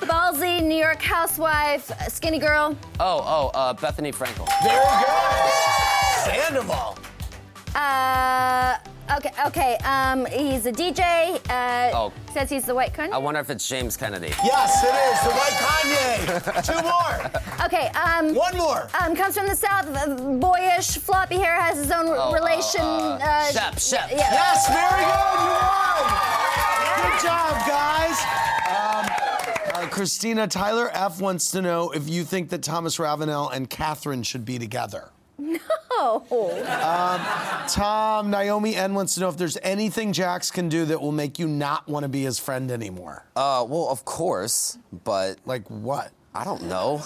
ballsy 0.00 0.62
New 0.62 0.74
York 0.76 1.00
housewife, 1.02 1.90
uh, 1.90 2.08
skinny 2.08 2.38
girl. 2.38 2.76
Oh, 3.00 3.22
oh, 3.54 3.58
uh, 3.58 3.74
Bethenny 3.74 4.14
Frankel. 4.14 4.46
Very 4.62 4.76
good. 5.04 6.44
Sandoval. 6.44 6.98
Uh, 7.74 8.78
okay, 9.16 9.30
okay. 9.46 9.76
Um, 9.84 10.24
he's 10.26 10.66
a 10.66 10.72
DJ. 10.72 11.36
Uh, 11.50 11.90
Oh. 11.94 12.12
Says 12.32 12.50
he's 12.50 12.64
the 12.64 12.74
white 12.74 12.92
Kanye. 12.92 13.12
I 13.12 13.18
wonder 13.18 13.40
if 13.40 13.48
it's 13.50 13.66
James 13.68 13.96
Kennedy. 13.96 14.28
Yes, 14.44 14.82
it 14.82 14.88
is. 14.88 15.20
The 15.24 15.30
white 15.40 15.56
Kanye. 15.64 16.66
Two 16.66 16.82
more. 16.82 17.64
Okay. 17.66 17.88
Um, 17.98 18.34
One 18.34 18.56
more. 18.56 18.88
Um, 19.00 19.14
comes 19.16 19.36
from 19.36 19.46
the 19.46 19.54
south. 19.56 19.86
uh, 19.94 20.14
Boyish, 20.38 20.98
floppy 20.98 21.36
hair, 21.36 21.58
has 21.60 21.76
his 21.78 21.90
own 21.90 22.06
Oh, 22.08 22.30
uh, 22.30 22.32
relation. 22.34 22.82
uh, 22.82 23.44
Shep, 23.52 23.78
Shep. 23.78 24.10
Yeah. 24.10 24.18
Yes, 24.32 24.66
very 24.68 25.04
good. 25.04 25.38
You 25.44 25.52
won. 25.54 26.55
Good 26.96 27.22
job, 27.22 27.66
guys. 27.66 28.18
Um, 28.66 29.06
uh, 29.74 29.88
Christina 29.90 30.46
Tyler 30.46 30.90
F 30.92 31.20
wants 31.20 31.50
to 31.52 31.62
know 31.62 31.90
if 31.90 32.08
you 32.08 32.24
think 32.24 32.48
that 32.50 32.62
Thomas 32.62 32.98
Ravenel 32.98 33.50
and 33.50 33.68
Kathryn 33.68 34.24
should 34.24 34.44
be 34.44 34.58
together. 34.58 35.10
No. 35.38 35.60
Um, 36.30 37.20
Tom, 37.68 38.30
Naomi 38.30 38.74
N 38.74 38.94
wants 38.94 39.14
to 39.14 39.20
know 39.20 39.28
if 39.28 39.36
there's 39.36 39.58
anything 39.62 40.12
Jax 40.12 40.50
can 40.50 40.68
do 40.68 40.84
that 40.86 41.00
will 41.00 41.12
make 41.12 41.38
you 41.38 41.48
not 41.48 41.88
want 41.88 42.04
to 42.04 42.08
be 42.08 42.22
his 42.22 42.38
friend 42.38 42.70
anymore. 42.70 43.26
Uh, 43.36 43.64
well, 43.68 43.88
of 43.88 44.04
course, 44.04 44.78
but 45.04 45.38
like 45.46 45.68
what? 45.68 46.12
I 46.36 46.44
don't 46.44 46.64
know. 46.64 47.02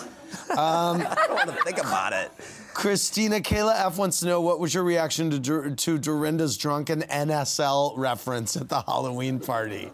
Um, 0.50 0.56
I 1.06 1.14
don't 1.26 1.34
want 1.34 1.50
to 1.50 1.64
think 1.64 1.78
about 1.78 2.12
it. 2.12 2.30
Christina 2.74 3.36
Kayla 3.40 3.74
F 3.86 3.98
wants 3.98 4.20
to 4.20 4.26
know 4.26 4.40
what 4.40 4.58
was 4.60 4.74
your 4.74 4.84
reaction 4.84 5.30
to 5.30 5.38
Dur- 5.38 5.70
to 5.74 5.98
Dorinda's 5.98 6.56
drunken 6.56 7.02
NSL 7.02 7.94
reference 7.96 8.56
at 8.56 8.68
the 8.68 8.82
Halloween 8.82 9.38
party. 9.40 9.90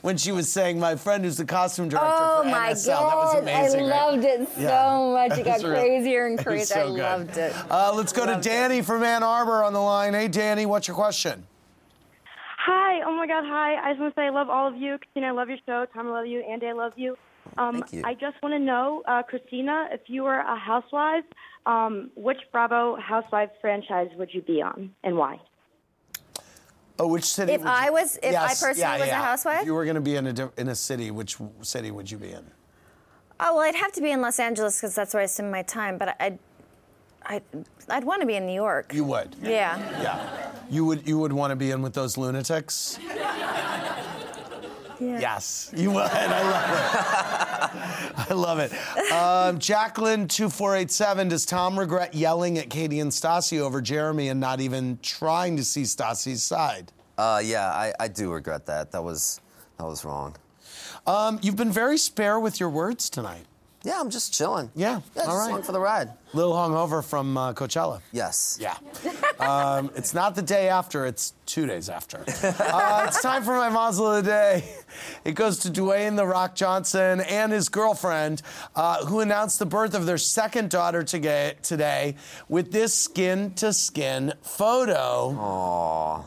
When 0.00 0.16
she 0.16 0.32
was 0.32 0.50
saying, 0.50 0.78
"My 0.80 0.96
friend 0.96 1.22
who's 1.24 1.36
the 1.36 1.44
costume 1.44 1.90
director 1.90 2.08
Oh 2.10 2.42
for 2.42 2.48
my 2.48 2.70
NSL," 2.70 2.86
that 2.86 3.16
was 3.16 3.32
god! 3.34 3.42
amazing. 3.42 3.80
I 3.80 3.82
right? 3.90 4.10
loved 4.12 4.24
it 4.24 4.48
so 4.54 4.60
Yeah. 4.60 5.12
much. 5.12 5.28
That 5.30 5.38
It 5.40 5.44
got 5.62 5.62
real- 5.62 5.72
crazier 5.80 6.26
and 6.26 6.38
crazier. 6.38 6.64
so 6.74 6.80
I 6.80 6.86
good. 6.86 6.98
loved 6.98 7.36
it. 7.36 7.54
Uh, 7.70 7.92
let's 7.94 8.12
go 8.14 8.24
to 8.24 8.32
Loved 8.32 8.46
it. 8.46 8.48
Danny 8.48 8.80
from 8.82 9.02
Ann 9.02 9.22
Arbor 9.22 9.62
on 9.62 9.72
the 9.74 9.80
line. 9.80 10.14
Hey, 10.14 10.28
Danny, 10.28 10.64
what's 10.64 10.88
your 10.88 10.94
question? 10.96 11.46
Hi, 12.64 13.02
oh 13.06 13.14
my 13.14 13.26
God, 13.26 13.44
hi. 13.46 13.74
I 13.76 13.92
just 13.92 14.00
want 14.00 14.14
to 14.14 14.20
say 14.20 14.26
I 14.26 14.30
love 14.30 14.48
all 14.48 14.68
of 14.68 14.76
you. 14.76 14.96
Christina, 14.98 15.28
I 15.28 15.30
love 15.32 15.48
your 15.50 15.58
show. 15.66 15.86
Tom, 15.92 16.08
I 16.08 16.10
love 16.12 16.26
you. 16.26 16.40
Andy, 16.40 16.66
I 16.66 16.72
love 16.72 16.92
you. 16.96 17.16
Um, 17.56 17.74
Thank 17.80 17.92
you. 17.92 18.02
I 18.04 18.14
just 18.14 18.40
want 18.42 18.54
to 18.54 18.58
know, 18.58 19.02
uh, 19.06 19.22
Christina, 19.22 19.88
if 19.92 20.02
you 20.06 20.22
were 20.24 20.38
a 20.40 20.56
housewife, 20.56 21.24
um, 21.66 22.10
which 22.14 22.38
Bravo 22.52 22.96
Housewives 22.96 23.52
franchise 23.60 24.08
would 24.16 24.32
you 24.32 24.42
be 24.42 24.62
on 24.62 24.94
and 25.02 25.16
why? 25.16 25.40
Oh, 27.00 27.06
which 27.08 27.24
city? 27.24 27.52
If 27.52 27.60
would 27.60 27.68
you- 27.68 27.72
I 27.74 27.90
was- 27.90 28.18
if 28.22 28.34
I 28.34 28.48
personally 28.48 28.78
yeah, 28.80 28.98
was 28.98 29.08
a 29.08 29.14
housewife? 29.14 29.60
If 29.60 29.66
you 29.66 29.74
were 29.74 29.84
going 29.84 29.94
to 29.94 30.00
be 30.00 30.16
in 30.16 30.26
a 30.26 30.50
in 30.56 30.68
a 30.68 30.74
city, 30.74 31.10
which 31.10 31.36
city 31.62 31.90
would 31.90 32.10
you 32.10 32.18
be 32.18 32.32
in? 32.32 32.50
Oh 33.40 33.54
well, 33.54 33.64
I'd 33.64 33.76
have 33.76 33.92
to 33.92 34.00
be 34.00 34.10
in 34.10 34.20
Los 34.20 34.40
Angeles 34.40 34.80
because 34.80 34.94
that's 34.96 35.14
where 35.14 35.22
I 35.22 35.26
spend 35.26 35.52
my 35.52 35.62
time. 35.62 35.96
But 35.96 36.16
I'd, 36.20 36.40
I'd, 37.26 37.42
I'd 37.88 38.02
want 38.02 38.20
to 38.22 38.26
be 38.26 38.34
in 38.34 38.46
New 38.46 38.52
York. 38.54 38.92
You 38.92 39.04
would. 39.04 39.36
Yeah. 39.40 39.78
Yeah. 40.02 40.52
You 40.70 40.84
would 40.86 41.06
you 41.06 41.18
would 41.20 41.32
want 41.32 41.52
to 41.52 41.56
be 41.56 41.70
in 41.70 41.82
with 41.82 41.94
those 41.94 42.16
lunatics? 42.18 42.98
Yeah. 45.00 45.20
Yes, 45.20 45.70
you 45.76 45.90
would. 45.92 46.02
I 46.12 46.32
love 46.50 46.58
it. 47.72 48.18
I 48.30 48.34
love 48.34 48.58
it. 48.58 49.12
Um, 49.12 49.58
Jacqueline 49.58 50.28
two 50.28 50.48
four 50.48 50.74
eight 50.76 50.90
seven. 50.90 51.28
Does 51.28 51.46
Tom 51.46 51.78
regret 51.78 52.14
yelling 52.14 52.58
at 52.58 52.70
Katie 52.70 53.00
and 53.00 53.10
Stassi 53.10 53.60
over 53.60 53.80
Jeremy 53.80 54.28
and 54.28 54.40
not 54.40 54.60
even 54.60 54.98
trying 55.02 55.56
to 55.56 55.64
see 55.64 55.82
Stassi's 55.82 56.42
side? 56.42 56.92
Uh, 57.16 57.40
yeah, 57.44 57.68
I, 57.68 57.92
I 57.98 58.08
do 58.08 58.32
regret 58.32 58.66
that. 58.66 58.92
That 58.92 59.02
was 59.02 59.40
that 59.78 59.86
was 59.86 60.04
wrong. 60.04 60.36
Um, 61.06 61.38
you've 61.42 61.56
been 61.56 61.72
very 61.72 61.98
spare 61.98 62.38
with 62.38 62.60
your 62.60 62.68
words 62.70 63.08
tonight. 63.08 63.44
Yeah, 63.84 64.00
I'm 64.00 64.10
just 64.10 64.34
chilling. 64.34 64.70
Yeah. 64.74 65.00
Yeah, 65.14 65.22
all 65.22 65.26
just 65.28 65.38
right. 65.38 65.48
along 65.48 65.62
for 65.62 65.72
the 65.72 65.80
ride. 65.80 66.10
Little 66.34 66.52
hungover 66.52 67.02
from 67.02 67.36
uh, 67.36 67.52
Coachella. 67.54 68.00
Yes. 68.12 68.58
Yeah. 68.60 68.76
Um, 69.40 69.90
it's 69.94 70.14
not 70.14 70.34
the 70.34 70.42
day 70.42 70.68
after, 70.68 71.06
it's 71.06 71.32
two 71.46 71.66
days 71.66 71.88
after. 71.88 72.24
Uh, 72.42 73.04
it's 73.06 73.22
time 73.22 73.42
for 73.42 73.54
my 73.56 73.68
Mazel 73.68 74.12
of 74.12 74.24
the 74.24 74.30
Day. 74.30 74.64
It 75.24 75.32
goes 75.34 75.58
to 75.60 75.68
Dwayne 75.70 76.16
The 76.16 76.26
Rock 76.26 76.54
Johnson 76.54 77.20
and 77.20 77.52
his 77.52 77.68
girlfriend, 77.68 78.42
uh, 78.74 79.04
who 79.06 79.20
announced 79.20 79.58
the 79.58 79.66
birth 79.66 79.94
of 79.94 80.06
their 80.06 80.18
second 80.18 80.70
daughter 80.70 81.02
toga- 81.02 81.54
today 81.62 82.16
with 82.48 82.72
this 82.72 82.94
skin 82.94 83.52
to 83.54 83.72
skin 83.72 84.32
photo. 84.42 85.32
Aww. 85.38 86.24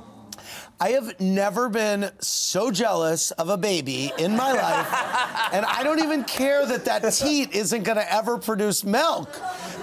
I 0.81 0.93
have 0.93 1.19
never 1.19 1.69
been 1.69 2.09
so 2.21 2.71
jealous 2.71 3.29
of 3.29 3.49
a 3.49 3.57
baby 3.57 4.11
in 4.17 4.35
my 4.35 4.51
life, 4.51 5.53
and 5.53 5.63
I 5.63 5.83
don't 5.83 5.99
even 5.99 6.23
care 6.23 6.65
that 6.65 6.85
that 6.85 7.01
teat 7.13 7.53
isn't 7.53 7.83
going 7.83 7.99
to 7.99 8.11
ever 8.11 8.39
produce 8.39 8.83
milk. 8.83 9.29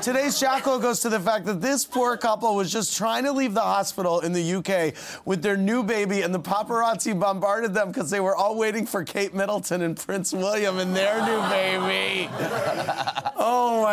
Today's 0.03 0.41
Jackhole 0.41 0.83
goes 0.83 0.99
to 1.03 1.09
the 1.09 1.21
fact 1.21 1.45
that 1.47 1.61
this 1.61 1.85
poor 1.85 2.17
couple 2.17 2.57
was 2.57 2.73
just 2.73 2.97
trying 2.97 3.23
to 3.23 3.31
leave 3.31 3.55
the 3.55 3.61
hospital 3.61 4.19
in 4.21 4.33
the 4.33 4.55
UK 4.55 4.93
with 5.25 5.41
their 5.41 5.57
new 5.57 5.85
baby, 5.85 6.23
and 6.23 6.35
the 6.35 6.41
paparazzi 6.41 7.17
bombarded 7.17 7.75
them 7.75 7.93
because 7.93 8.11
they 8.11 8.19
were 8.19 8.35
all 8.35 8.57
waiting 8.57 8.85
for 8.85 9.05
Kate 9.05 9.33
Middleton 9.33 9.83
and 9.83 9.97
Prince 9.97 10.33
William 10.33 10.79
and 10.79 10.97
their 10.97 11.21
new 11.21 11.49
baby. 11.49 11.98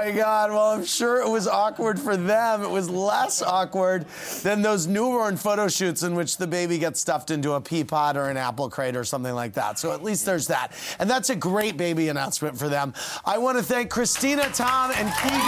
My 0.06 0.12
God. 0.12 0.52
Well, 0.52 0.70
I'm 0.70 0.86
sure 0.86 1.20
it 1.20 1.28
was 1.28 1.48
awkward 1.48 2.00
for 2.00 2.16
them. 2.16 2.62
It 2.62 2.70
was 2.70 2.92
less 2.92 3.42
awkward 3.42 4.06
than 4.44 4.62
those 4.62 4.86
newborn 4.86 5.36
photo 5.36 5.68
shoots 5.68 6.04
in 6.04 6.14
which 6.14 6.38
the 6.38 6.46
baby 6.46 6.78
gets 6.78 7.00
stuffed 7.00 7.32
into 7.32 7.54
a 7.54 7.62
pea 7.62 7.84
pod 7.84 8.16
or 8.16 8.30
an 8.30 8.38
apple 8.38 8.70
crate 8.70 8.96
or 8.96 9.04
something 9.04 9.34
like 9.34 9.54
that. 9.54 9.80
So 9.80 9.94
at 9.94 10.04
least 10.04 10.24
there's 10.24 10.46
that. 10.46 10.74
And 11.00 11.10
that's 11.10 11.32
a 11.32 11.36
great 11.36 11.76
baby 11.76 12.10
announcement 12.10 12.56
for 12.56 12.70
them. 12.70 12.94
I 13.26 13.40
want 13.40 13.58
to 13.58 13.64
thank 13.64 13.90
Christina, 13.90 14.48
Tom, 14.54 14.92
and 14.92 15.12
Keegan. 15.16 15.40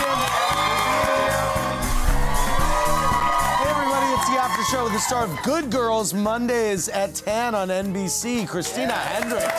Hey 3.61 3.69
everybody, 3.69 4.07
it's 4.15 4.27
the 4.27 4.41
after 4.41 4.63
show 4.75 4.85
with 4.85 4.93
the 4.93 4.99
star 4.99 5.25
of 5.25 5.43
Good 5.43 5.69
Girls 5.69 6.15
Mondays 6.15 6.89
at 6.89 7.13
10 7.13 7.53
on 7.53 7.67
NBC. 7.67 8.47
Christina 8.47 8.93
Hendricks. 8.93 9.53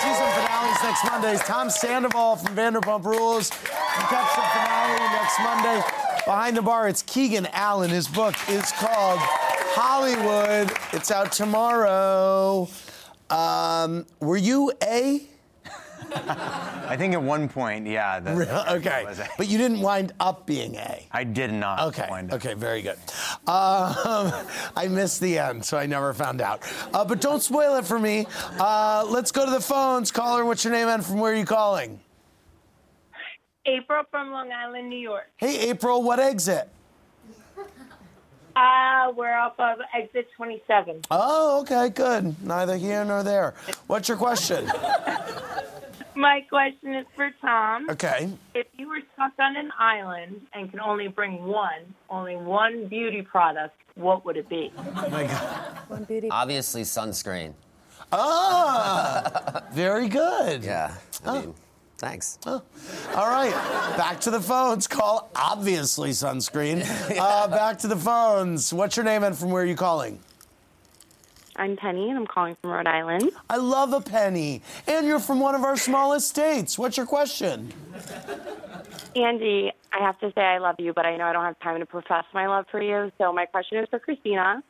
Season 0.00 0.49
finales 0.60 0.82
next 0.82 1.04
Mondays. 1.04 1.40
Tom 1.40 1.70
Sandoval 1.70 2.36
from 2.36 2.54
Vanderpump 2.54 3.04
Rules. 3.04 3.50
You 3.50 4.06
catch 4.08 4.34
the 4.34 4.42
finale 4.42 5.12
next 5.12 5.40
Monday. 5.40 5.82
Behind 6.24 6.56
the 6.56 6.62
bar, 6.62 6.88
it's 6.88 7.02
Keegan 7.02 7.46
Allen. 7.52 7.90
His 7.90 8.06
book 8.06 8.34
is 8.48 8.70
called 8.72 9.18
Hollywood. 9.72 10.70
It's 10.92 11.10
out 11.10 11.32
tomorrow. 11.32 12.68
Um, 13.30 14.06
were 14.20 14.36
you 14.36 14.72
A? 14.82 15.22
I 16.12 16.96
think 16.96 17.14
at 17.14 17.22
one 17.22 17.48
point, 17.48 17.86
yeah. 17.86 18.20
The, 18.20 18.34
Really? 18.34 18.50
Okay. 18.50 19.04
was 19.04 19.18
a- 19.20 19.28
But 19.38 19.48
you 19.48 19.58
didn't 19.58 19.80
wind 19.80 20.12
up 20.20 20.46
being 20.46 20.74
A. 20.76 21.06
I 21.12 21.24
did 21.24 21.52
not. 21.52 21.80
Okay. 21.88 22.06
wind 22.10 22.30
up. 22.32 22.36
Okay. 22.36 22.54
Very 22.54 22.82
good. 22.82 22.98
Um, 23.46 24.32
I 24.76 24.88
missed 24.90 25.20
the 25.20 25.38
end, 25.38 25.64
so 25.64 25.78
I 25.78 25.86
never 25.86 26.12
found 26.14 26.40
out. 26.40 26.62
Uh, 26.92 27.04
but 27.04 27.20
don't 27.20 27.42
spoil 27.42 27.76
it 27.76 27.84
for 27.86 27.98
me. 27.98 28.26
Uh, 28.58 29.06
let's 29.08 29.30
go 29.32 29.44
to 29.44 29.50
the 29.50 29.60
phones. 29.60 30.10
Caller, 30.10 30.44
what's 30.44 30.64
your 30.64 30.72
name 30.72 30.88
and 30.88 31.04
from 31.04 31.18
where 31.20 31.32
are 31.32 31.36
you 31.36 31.44
calling? 31.44 32.00
April 33.66 34.02
from 34.10 34.32
Long 34.32 34.50
Island, 34.50 34.88
New 34.88 34.98
York. 34.98 35.30
Hey, 35.36 35.70
April. 35.70 36.02
What 36.02 36.18
exit? 36.18 36.68
Uh, 38.56 39.12
we're 39.16 39.32
off 39.36 39.54
of 39.60 39.78
exit 39.94 40.26
27. 40.36 41.02
Oh, 41.10 41.60
okay. 41.60 41.88
Good. 41.88 42.42
Neither 42.44 42.76
here 42.76 43.04
nor 43.04 43.22
there. 43.22 43.54
What's 43.86 44.08
your 44.08 44.16
question? 44.16 44.68
My 46.14 46.40
question 46.48 46.94
is 46.94 47.06
for 47.14 47.30
Tom. 47.40 47.88
Okay. 47.90 48.28
If 48.54 48.66
you 48.76 48.88
were 48.88 49.00
stuck 49.14 49.32
on 49.38 49.56
an 49.56 49.70
island 49.78 50.40
and 50.52 50.70
could 50.70 50.80
only 50.80 51.08
bring 51.08 51.44
one, 51.44 51.94
only 52.08 52.36
one 52.36 52.86
beauty 52.88 53.22
product, 53.22 53.76
what 53.94 54.24
would 54.24 54.36
it 54.36 54.48
be? 54.48 54.72
Oh 54.76 55.08
my 55.10 55.24
God. 55.24 55.78
One 55.88 56.04
beauty. 56.04 56.28
Obviously, 56.30 56.82
sunscreen. 56.82 57.54
Ah, 58.12 59.62
very 59.72 60.08
good. 60.08 60.64
Yeah. 60.64 60.94
I 61.24 61.40
mean, 61.40 61.54
thanks. 61.98 62.38
All 62.44 62.62
right, 63.14 63.52
back 63.96 64.20
to 64.22 64.30
the 64.30 64.40
phones. 64.40 64.86
Call 64.88 65.30
obviously 65.36 66.10
sunscreen. 66.10 66.80
Uh, 67.20 67.46
back 67.48 67.78
to 67.78 67.86
the 67.86 67.96
phones. 67.96 68.72
What's 68.72 68.96
your 68.96 69.04
name 69.04 69.22
and 69.24 69.36
from 69.36 69.50
where 69.50 69.62
are 69.62 69.66
you 69.66 69.76
calling? 69.76 70.18
I'm 71.60 71.76
Penny, 71.76 72.08
and 72.08 72.16
I'm 72.16 72.26
calling 72.26 72.56
from 72.62 72.70
Rhode 72.70 72.86
Island. 72.86 73.32
I 73.50 73.58
love 73.58 73.92
a 73.92 74.00
penny. 74.00 74.62
And 74.88 75.06
you're 75.06 75.20
from 75.20 75.40
one 75.40 75.54
of 75.54 75.62
our 75.62 75.76
smallest 75.76 76.26
states. 76.26 76.78
What's 76.78 76.96
your 76.96 77.04
question? 77.04 77.70
Andy, 79.14 79.70
I 79.92 79.98
have 80.02 80.18
to 80.20 80.32
say 80.34 80.40
I 80.40 80.56
love 80.56 80.76
you, 80.78 80.94
but 80.94 81.04
I 81.04 81.18
know 81.18 81.24
I 81.24 81.34
don't 81.34 81.44
have 81.44 81.60
time 81.60 81.78
to 81.80 81.84
profess 81.84 82.24
my 82.32 82.46
love 82.46 82.64
for 82.70 82.80
you. 82.80 83.12
So 83.18 83.30
my 83.34 83.44
question 83.44 83.76
is 83.76 83.88
for 83.90 83.98
Christina. 83.98 84.62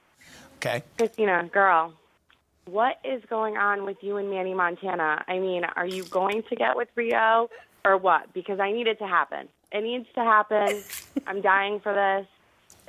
Okay. 0.57 0.83
Christina, 0.99 1.49
girl, 1.53 1.95
what 2.65 2.99
is 3.05 3.23
going 3.31 3.57
on 3.57 3.85
with 3.85 3.99
you 4.01 4.17
and 4.17 4.29
Manny 4.29 4.53
Montana? 4.53 5.25
I 5.29 5.39
mean, 5.39 5.63
are 5.63 5.87
you 5.87 6.03
going 6.03 6.43
to 6.49 6.57
get 6.57 6.77
with 6.77 6.89
Rio 6.97 7.51
or 7.85 7.99
what? 7.99 8.35
Because 8.35 8.59
I 8.59 8.73
need 8.73 8.89
it 8.89 8.99
to 8.99 9.07
happen. 9.07 9.47
It 9.71 9.85
needs 9.85 10.07
to 10.17 10.25
happen. 10.25 10.83
I'm 11.25 11.41
dying 11.41 11.79
for 11.79 11.95
this. 11.95 12.27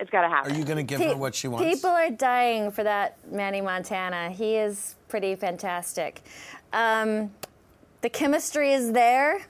It's 0.01 0.09
got 0.09 0.23
to 0.23 0.29
happen. 0.29 0.51
Are 0.51 0.57
you 0.57 0.65
going 0.65 0.77
to 0.77 0.83
give 0.83 0.99
her 0.99 1.15
what 1.15 1.35
she 1.35 1.47
wants? 1.47 1.63
People 1.63 1.91
are 1.91 2.09
dying 2.09 2.71
for 2.71 2.83
that 2.83 3.19
Manny 3.31 3.61
Montana. 3.61 4.31
He 4.31 4.55
is 4.55 4.95
pretty 5.07 5.35
fantastic. 5.35 6.23
Um, 6.73 7.31
the 8.01 8.09
chemistry 8.09 8.73
is 8.73 8.93
there. 8.93 9.45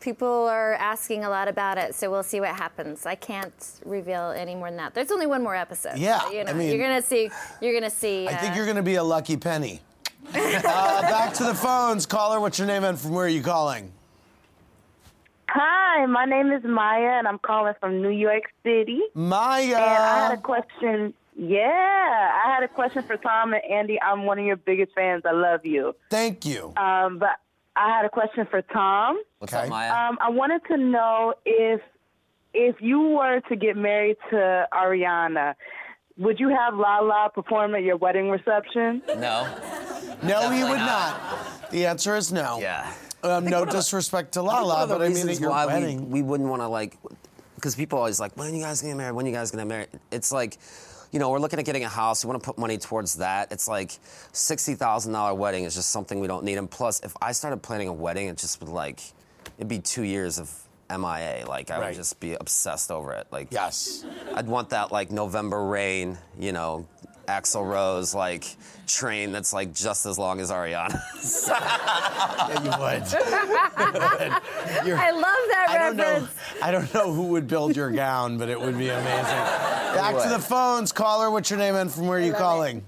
People 0.00 0.26
are 0.48 0.74
asking 0.74 1.24
a 1.24 1.30
lot 1.30 1.46
about 1.46 1.78
it, 1.78 1.94
so 1.94 2.10
we'll 2.10 2.24
see 2.24 2.40
what 2.40 2.48
happens. 2.56 3.06
I 3.06 3.14
can't 3.14 3.80
reveal 3.84 4.32
any 4.36 4.56
more 4.56 4.68
than 4.68 4.76
that. 4.78 4.92
There's 4.92 5.12
only 5.12 5.26
one 5.26 5.44
more 5.44 5.54
episode. 5.54 5.98
Yeah, 5.98 6.20
so, 6.20 6.32
you 6.32 6.42
know, 6.42 6.50
I 6.50 6.54
mean- 6.54 6.70
you're 6.70 6.84
gonna 6.84 7.00
see. 7.00 7.30
You're 7.60 7.72
gonna 7.72 7.88
see. 7.88 8.26
I 8.26 8.34
think 8.34 8.52
uh, 8.52 8.56
you're 8.56 8.66
going 8.66 8.76
to 8.76 8.82
be 8.82 8.96
a 8.96 9.04
lucky 9.04 9.36
penny. 9.36 9.82
uh, 10.34 10.62
back 11.02 11.32
to 11.34 11.44
the 11.44 11.54
phones. 11.54 12.06
Caller, 12.06 12.40
what's 12.40 12.58
your 12.58 12.66
name 12.66 12.82
and 12.82 12.98
from 12.98 13.12
where 13.12 13.26
are 13.26 13.28
you 13.28 13.42
calling? 13.42 13.92
Hi, 15.58 16.04
my 16.04 16.26
name 16.26 16.52
is 16.52 16.62
Maya, 16.64 17.12
and 17.18 17.26
I'm 17.26 17.38
calling 17.38 17.72
from 17.80 18.02
New 18.02 18.10
York 18.10 18.42
City. 18.62 19.00
Maya. 19.14 19.64
And 19.64 19.74
I 19.74 20.28
had 20.28 20.38
a 20.38 20.40
question. 20.42 21.14
Yeah, 21.34 21.62
I 21.62 22.54
had 22.54 22.62
a 22.62 22.68
question 22.68 23.02
for 23.04 23.16
Tom 23.16 23.54
and 23.54 23.62
Andy. 23.64 23.98
I'm 24.02 24.26
one 24.26 24.38
of 24.38 24.44
your 24.44 24.56
biggest 24.56 24.92
fans. 24.94 25.22
I 25.24 25.32
love 25.32 25.64
you. 25.64 25.96
Thank 26.10 26.44
you. 26.44 26.74
Um, 26.76 27.18
but 27.18 27.40
I 27.74 27.88
had 27.88 28.04
a 28.04 28.10
question 28.10 28.46
for 28.50 28.60
Tom. 28.60 29.18
What's 29.38 29.54
up, 29.54 29.70
Maya? 29.70 29.92
Um, 29.92 30.18
I 30.20 30.28
wanted 30.28 30.60
to 30.66 30.76
know 30.76 31.32
if 31.46 31.80
if 32.52 32.76
you 32.80 33.00
were 33.00 33.40
to 33.48 33.56
get 33.56 33.78
married 33.78 34.18
to 34.28 34.68
Ariana, 34.74 35.54
would 36.18 36.38
you 36.38 36.50
have 36.50 36.74
Lala 36.74 37.30
perform 37.34 37.74
at 37.74 37.82
your 37.82 37.96
wedding 37.96 38.28
reception? 38.28 39.00
No. 39.06 39.46
No, 40.22 40.50
he 40.50 40.64
would 40.64 40.78
not. 40.78 41.18
not. 41.18 41.70
The 41.70 41.86
answer 41.86 42.14
is 42.14 42.30
no. 42.30 42.58
Yeah. 42.60 42.92
Um, 43.22 43.44
no 43.46 43.64
disrespect 43.64 44.32
to 44.32 44.42
Lala, 44.42 44.86
but 44.86 45.02
I 45.02 45.08
mean, 45.08 45.28
at 45.28 45.40
your 45.40 45.50
why 45.50 45.66
wedding. 45.66 46.10
We, 46.10 46.22
we 46.22 46.28
wouldn't 46.28 46.48
want 46.48 46.62
to 46.62 46.68
like, 46.68 46.96
because 47.56 47.74
people 47.74 47.98
always 47.98 48.20
like, 48.20 48.36
when 48.36 48.48
are 48.52 48.54
you 48.56 48.62
guys 48.62 48.80
gonna 48.82 48.92
get 48.94 48.98
married? 48.98 49.12
When 49.14 49.26
are 49.26 49.28
you 49.28 49.34
guys 49.34 49.50
gonna 49.50 49.64
get 49.64 49.68
married? 49.68 49.88
It's 50.12 50.30
like, 50.30 50.58
you 51.12 51.18
know, 51.18 51.30
we're 51.30 51.38
looking 51.38 51.58
at 51.58 51.64
getting 51.64 51.84
a 51.84 51.88
house. 51.88 52.24
We 52.24 52.28
want 52.30 52.42
to 52.42 52.46
put 52.46 52.58
money 52.58 52.78
towards 52.78 53.14
that. 53.16 53.50
It's 53.52 53.66
like 53.68 53.92
sixty 54.32 54.74
thousand 54.74 55.12
dollar 55.12 55.34
wedding 55.34 55.64
is 55.64 55.74
just 55.74 55.90
something 55.90 56.20
we 56.20 56.26
don't 56.26 56.44
need. 56.44 56.58
And 56.58 56.70
plus, 56.70 57.00
if 57.00 57.14
I 57.22 57.32
started 57.32 57.62
planning 57.62 57.88
a 57.88 57.92
wedding, 57.92 58.28
it 58.28 58.36
just 58.38 58.60
would 58.60 58.68
like, 58.68 59.00
it'd 59.58 59.68
be 59.68 59.78
two 59.78 60.02
years 60.02 60.38
of 60.38 60.50
MIA. 60.90 61.44
Like 61.48 61.70
I 61.70 61.78
Right. 61.80 61.86
would 61.88 61.96
just 61.96 62.20
be 62.20 62.34
obsessed 62.34 62.90
over 62.90 63.12
it. 63.14 63.26
Like 63.30 63.48
yes, 63.50 64.04
I'd 64.34 64.46
want 64.46 64.70
that 64.70 64.92
like 64.92 65.10
November 65.10 65.64
rain. 65.64 66.18
You 66.38 66.52
know. 66.52 66.86
Axl 67.26 67.64
Rose 67.66 68.14
like 68.14 68.44
train 68.86 69.32
that's 69.32 69.52
like 69.52 69.74
just 69.74 70.06
as 70.06 70.18
long 70.18 70.40
as 70.40 70.50
Ariana's. 70.50 71.46
yeah, 71.48 72.62
you 72.62 72.70
would. 72.70 73.02
You're- 74.86 74.98
I 74.98 75.10
love 75.10 75.22
that 75.22 75.66
I 75.68 75.78
don't 75.78 75.96
know. 75.96 76.04
reference. 76.04 76.62
I 76.62 76.70
don't 76.70 76.94
know 76.94 77.12
who 77.12 77.24
would 77.28 77.48
build 77.48 77.76
your 77.76 77.90
gown, 77.90 78.38
but 78.38 78.48
it 78.48 78.60
would 78.60 78.78
be 78.78 78.88
amazing. 78.88 79.04
Back 79.96 80.22
to 80.22 80.28
the 80.28 80.38
phones. 80.38 80.92
Caller, 80.92 81.30
what's 81.30 81.50
your 81.50 81.58
name 81.58 81.74
and 81.74 81.90
from 81.90 82.06
where 82.06 82.18
are 82.18 82.22
you 82.22 82.32
calling? 82.32 82.84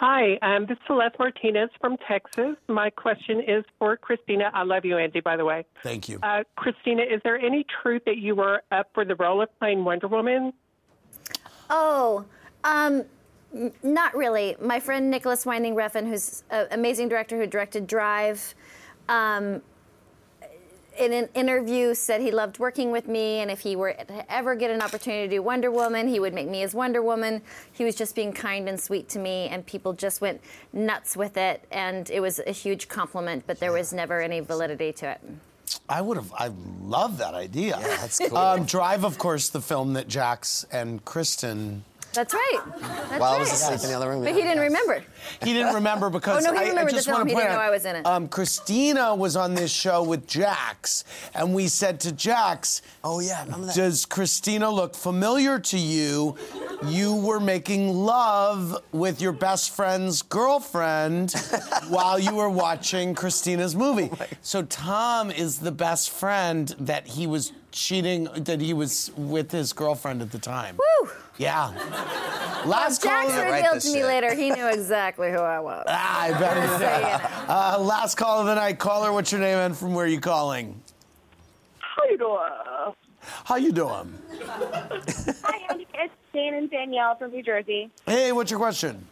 Hi, 0.00 0.38
um, 0.40 0.64
this 0.64 0.78
is 0.78 0.82
Celeste 0.86 1.18
Martinez 1.18 1.68
from 1.78 1.98
Texas. 2.08 2.56
My 2.68 2.88
question 2.88 3.40
is 3.46 3.64
for 3.78 3.98
Christina. 3.98 4.50
I 4.54 4.62
love 4.62 4.86
you, 4.86 4.96
Andy, 4.96 5.20
by 5.20 5.36
the 5.36 5.44
way. 5.44 5.66
Thank 5.82 6.08
you. 6.08 6.18
Uh, 6.22 6.44
Christina, 6.56 7.02
is 7.02 7.20
there 7.22 7.38
any 7.38 7.66
truth 7.82 8.02
that 8.06 8.16
you 8.16 8.34
were 8.34 8.62
up 8.72 8.88
for 8.94 9.04
the 9.04 9.14
role 9.16 9.42
of 9.42 9.50
playing 9.58 9.84
Wonder 9.84 10.08
Woman? 10.08 10.54
Oh, 11.68 12.24
um, 12.64 13.04
n- 13.54 13.72
not 13.82 14.16
really. 14.16 14.56
My 14.60 14.80
friend 14.80 15.10
Nicolas 15.10 15.44
Winding 15.46 15.74
Refn, 15.74 16.08
who's 16.08 16.42
an 16.50 16.68
amazing 16.70 17.08
director 17.08 17.38
who 17.38 17.46
directed 17.46 17.86
Drive, 17.86 18.54
um, 19.08 19.62
in 20.98 21.12
an 21.12 21.28
interview 21.34 21.94
said 21.94 22.20
he 22.20 22.30
loved 22.30 22.58
working 22.58 22.90
with 22.90 23.08
me, 23.08 23.38
and 23.38 23.50
if 23.50 23.60
he 23.60 23.74
were 23.74 23.92
to 23.92 24.32
ever 24.32 24.54
get 24.54 24.70
an 24.70 24.82
opportunity 24.82 25.28
to 25.28 25.36
do 25.36 25.42
Wonder 25.42 25.70
Woman, 25.70 26.08
he 26.08 26.20
would 26.20 26.34
make 26.34 26.48
me 26.48 26.62
as 26.62 26.74
Wonder 26.74 27.00
Woman. 27.00 27.42
He 27.72 27.84
was 27.84 27.94
just 27.94 28.14
being 28.14 28.32
kind 28.32 28.68
and 28.68 28.78
sweet 28.78 29.08
to 29.10 29.18
me, 29.18 29.48
and 29.48 29.64
people 29.64 29.92
just 29.94 30.20
went 30.20 30.40
nuts 30.72 31.16
with 31.16 31.36
it, 31.36 31.64
and 31.70 32.10
it 32.10 32.20
was 32.20 32.40
a 32.46 32.52
huge 32.52 32.88
compliment, 32.88 33.44
but 33.46 33.60
there 33.60 33.72
was 33.72 33.92
never 33.92 34.20
any 34.20 34.40
validity 34.40 34.92
to 34.94 35.12
it. 35.12 35.20
I 35.88 36.02
would 36.02 36.16
have. 36.16 36.32
I 36.36 36.50
love 36.82 37.18
that 37.18 37.34
idea. 37.34 37.78
Yeah, 37.80 37.96
that's 37.96 38.18
cool. 38.28 38.36
Um, 38.36 38.64
Drive, 38.64 39.04
of 39.04 39.18
course, 39.18 39.48
the 39.48 39.60
film 39.60 39.94
that 39.94 40.08
Jax 40.08 40.66
and 40.70 41.04
Kristen. 41.04 41.84
That's 42.12 42.34
right. 42.34 42.60
That's 42.80 43.20
While 43.20 43.34
I 43.34 43.38
was 43.38 43.52
asleep 43.52 43.80
in 43.84 43.88
the 43.90 43.96
other 43.96 44.08
room. 44.08 44.24
But 44.24 44.34
he 44.34 44.42
didn't 44.42 44.62
remember. 44.62 45.04
He 45.44 45.52
didn't 45.52 45.74
remember 45.74 46.10
because 46.18 46.44
Oh, 46.44 46.50
no, 46.52 46.58
he 46.58 46.64
I, 46.64 46.66
I 46.66 46.68
remembered 46.70 46.92
the 46.92 46.96
just 46.96 47.06
film. 47.06 47.18
want 47.18 47.28
He 47.28 47.34
to 47.34 47.36
point 47.36 47.44
didn't 47.48 47.56
out, 47.56 47.62
know 47.62 47.68
I 47.68 47.70
was 47.70 47.84
in 47.84 47.96
it. 47.96 48.06
Um, 48.06 48.28
Christina 48.28 49.14
was 49.14 49.36
on 49.36 49.54
this 49.54 49.70
show 49.72 50.02
with 50.02 50.26
Jax, 50.26 51.04
and 51.34 51.54
we 51.54 51.68
said 51.68 52.00
to 52.00 52.12
Jax, 52.12 52.82
"Oh 53.04 53.20
yeah, 53.20 53.44
remember 53.44 53.66
that? 53.66 53.76
Does 53.76 54.06
Christina 54.06 54.70
look 54.70 54.94
familiar 54.96 55.58
to 55.60 55.78
you? 55.78 56.36
You 56.84 57.14
were 57.14 57.40
making 57.40 57.94
love 57.94 58.82
with 58.92 59.20
your 59.20 59.32
best 59.32 59.74
friend's 59.76 60.22
girlfriend 60.22 61.32
while 61.88 62.18
you 62.18 62.34
were 62.34 62.50
watching 62.50 63.14
Christina's 63.14 63.76
movie. 63.76 64.10
So 64.42 64.62
Tom 64.62 65.30
is 65.30 65.58
the 65.58 65.72
best 65.72 66.10
friend 66.10 66.74
that 66.80 67.06
he 67.06 67.26
was 67.26 67.52
cheating, 67.72 68.24
that 68.34 68.60
he 68.60 68.72
was 68.72 69.10
with 69.16 69.50
his 69.50 69.72
girlfriend 69.72 70.22
at 70.22 70.32
the 70.32 70.38
time. 70.38 70.76
Woo! 70.76 71.10
Yeah. 71.38 71.68
Last 72.66 73.02
Jax 73.02 73.32
call. 73.32 73.44
revealed 73.44 73.80
to 73.80 73.92
me 73.92 74.04
later 74.04 74.34
he 74.34 74.50
knew 74.50 74.66
exactly 74.68 75.30
who 75.30 75.38
I 75.38 75.60
was. 75.60 75.84
Ah, 75.88 76.22
I 76.22 76.30
bet 76.38 76.56
he 76.56 76.78
did. 76.78 77.48
Uh, 77.48 77.78
last 77.80 78.16
call 78.16 78.40
of 78.40 78.46
the 78.46 78.54
night. 78.54 78.78
Caller, 78.78 79.12
what's 79.12 79.32
your 79.32 79.40
name 79.40 79.58
and 79.58 79.76
from 79.76 79.94
where 79.94 80.04
are 80.04 80.08
you 80.08 80.20
calling? 80.20 80.80
How 81.78 82.04
you 82.10 82.18
doing? 82.18 82.94
How 83.44 83.56
you 83.56 83.72
doing? 83.72 84.18
Hi, 84.42 85.60
Andy. 85.70 85.86
It's 85.94 86.12
Jane 86.32 86.54
and 86.54 86.70
Danielle 86.70 87.16
from 87.16 87.30
New 87.32 87.42
Jersey. 87.42 87.90
Hey, 88.06 88.32
what's 88.32 88.50
your 88.50 88.60
question? 88.60 89.06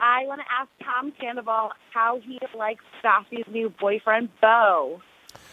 I 0.00 0.26
want 0.26 0.40
to 0.40 0.46
ask 0.52 0.68
Tom 0.82 1.12
Sandoval 1.20 1.72
how 1.92 2.20
he 2.20 2.38
likes 2.56 2.84
Stassi's 3.00 3.46
new 3.50 3.70
boyfriend, 3.80 4.28
Bo. 4.40 5.00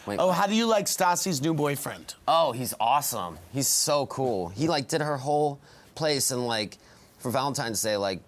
Oh, 0.07 0.31
how 0.31 0.47
do 0.47 0.55
you 0.55 0.65
like 0.65 0.85
Stassi's 0.85 1.41
new 1.41 1.53
boyfriend? 1.53 2.15
Oh, 2.27 2.51
he's 2.51 2.73
awesome. 2.79 3.37
He's 3.53 3.67
so 3.67 4.05
cool. 4.07 4.49
He 4.49 4.67
like 4.67 4.87
did 4.87 5.01
her 5.01 5.17
whole 5.17 5.59
place 5.95 6.31
and 6.31 6.45
like 6.47 6.77
for 7.19 7.31
Valentine's 7.31 7.81
Day, 7.81 7.97
like 7.97 8.19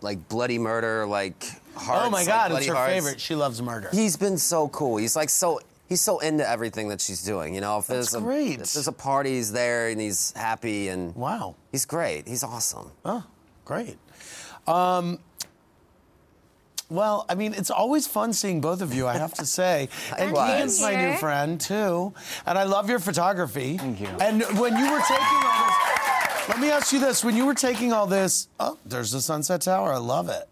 like 0.00 0.28
bloody 0.28 0.58
murder, 0.58 1.06
like 1.06 1.44
hearts. 1.74 2.06
oh 2.06 2.10
my 2.10 2.24
God, 2.24 2.48
bloody 2.50 2.64
it's 2.64 2.68
her 2.68 2.74
hearts. 2.74 2.92
favorite. 2.92 3.20
She 3.20 3.34
loves 3.34 3.62
murder. 3.62 3.88
He's 3.92 4.16
been 4.16 4.36
so 4.38 4.68
cool. 4.68 4.96
He's 4.96 5.14
like 5.14 5.30
so 5.30 5.60
he's 5.88 6.00
so 6.00 6.18
into 6.18 6.48
everything 6.48 6.88
that 6.88 7.00
she's 7.00 7.22
doing. 7.22 7.54
You 7.54 7.60
know, 7.60 7.78
if 7.78 7.86
That's 7.86 8.10
there's 8.10 8.22
a 8.22 8.24
great. 8.24 8.60
if 8.60 8.72
there's 8.72 8.88
a 8.88 8.92
party, 8.92 9.34
he's 9.34 9.52
there 9.52 9.88
and 9.88 10.00
he's 10.00 10.32
happy 10.36 10.88
and 10.88 11.14
wow, 11.14 11.54
he's 11.70 11.84
great. 11.86 12.26
He's 12.26 12.42
awesome. 12.42 12.90
Oh, 13.04 13.24
great. 13.64 13.96
Um, 14.66 15.18
well, 16.92 17.24
I 17.28 17.34
mean, 17.34 17.54
it's 17.54 17.70
always 17.70 18.06
fun 18.06 18.32
seeing 18.32 18.60
both 18.60 18.82
of 18.82 18.92
you, 18.94 19.06
I 19.06 19.14
have 19.14 19.34
to 19.34 19.46
say. 19.46 19.88
and 20.18 20.32
Likewise. 20.32 20.52
Keegan's 20.52 20.80
my 20.82 20.94
new 20.94 21.16
friend, 21.16 21.60
too. 21.60 22.12
And 22.46 22.58
I 22.58 22.64
love 22.64 22.88
your 22.90 22.98
photography. 22.98 23.78
Thank 23.78 24.00
you. 24.00 24.08
And 24.20 24.42
when 24.58 24.76
you 24.76 24.90
were 24.92 25.00
taking 25.00 25.26
all 25.44 25.66
this, 25.66 26.48
let 26.48 26.60
me 26.60 26.70
ask 26.70 26.92
you 26.92 27.00
this. 27.00 27.24
When 27.24 27.36
you 27.36 27.46
were 27.46 27.54
taking 27.54 27.92
all 27.92 28.06
this, 28.06 28.48
oh, 28.60 28.78
there's 28.84 29.10
the 29.10 29.20
Sunset 29.20 29.62
Tower. 29.62 29.92
I 29.92 29.98
love 29.98 30.28
it. 30.28 30.48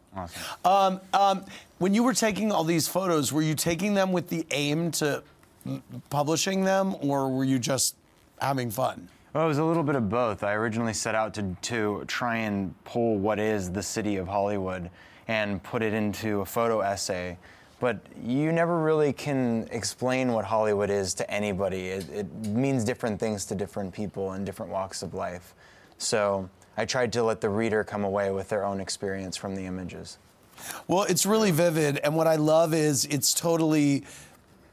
Um, 0.65 1.01
um, 1.15 1.45
when 1.79 1.95
you 1.95 2.03
were 2.03 2.15
taking 2.15 2.51
all 2.53 2.65
these 2.65 2.89
photos, 2.89 3.33
were 3.33 3.43
you 3.43 3.55
taking 3.55 3.95
them 3.95 4.13
with 4.13 4.29
the 4.29 4.47
aim 4.51 4.91
to 4.93 5.23
m- 5.67 5.83
publishing 6.11 6.65
them, 6.65 6.97
or 7.01 7.29
were 7.31 7.45
you 7.45 7.59
just 7.59 7.97
having 8.41 8.71
fun? 8.71 9.09
Well, 9.33 9.45
it 9.45 9.49
was 9.49 9.59
a 9.59 9.65
little 9.65 9.85
bit 9.85 9.95
of 9.95 10.09
both. 10.09 10.43
I 10.43 10.55
originally 10.55 10.93
set 10.95 11.15
out 11.15 11.35
to, 11.35 11.57
to 11.63 12.05
try 12.07 12.39
and 12.39 12.75
pull 12.85 13.17
what 13.17 13.39
is 13.39 13.71
the 13.71 13.83
city 13.83 14.17
of 14.17 14.27
Hollywood 14.27 14.91
and 15.31 15.63
put 15.63 15.81
it 15.81 15.95
into 15.95 16.41
a 16.41 16.45
photo 16.45 16.81
essay. 16.81 17.39
but 17.79 17.99
you 18.23 18.53
never 18.53 18.79
really 18.79 19.11
can 19.11 19.67
explain 19.71 20.33
what 20.33 20.45
Hollywood 20.45 20.91
is 20.91 21.15
to 21.15 21.31
anybody. 21.31 21.87
It, 21.89 22.11
it 22.11 22.35
means 22.45 22.85
different 22.85 23.19
things 23.19 23.47
to 23.47 23.55
different 23.55 23.95
people 23.95 24.35
in 24.35 24.45
different 24.45 24.71
walks 24.71 25.03
of 25.03 25.15
life. 25.15 25.55
So 25.97 26.51
I 26.77 26.85
tried 26.85 27.11
to 27.15 27.23
let 27.23 27.41
the 27.41 27.49
reader 27.49 27.83
come 27.83 28.05
away 28.05 28.33
with 28.33 28.51
their 28.51 28.67
own 28.67 28.81
experience 28.81 29.35
from 29.35 29.55
the 29.55 29.65
images. 29.65 30.19
Well, 30.89 31.05
it's 31.05 31.25
really 31.25 31.53
vivid, 31.53 31.99
and 32.05 32.15
what 32.15 32.27
I 32.27 32.37
love 32.37 32.75
is 32.75 33.07
it's 33.07 33.33
totally. 33.33 34.05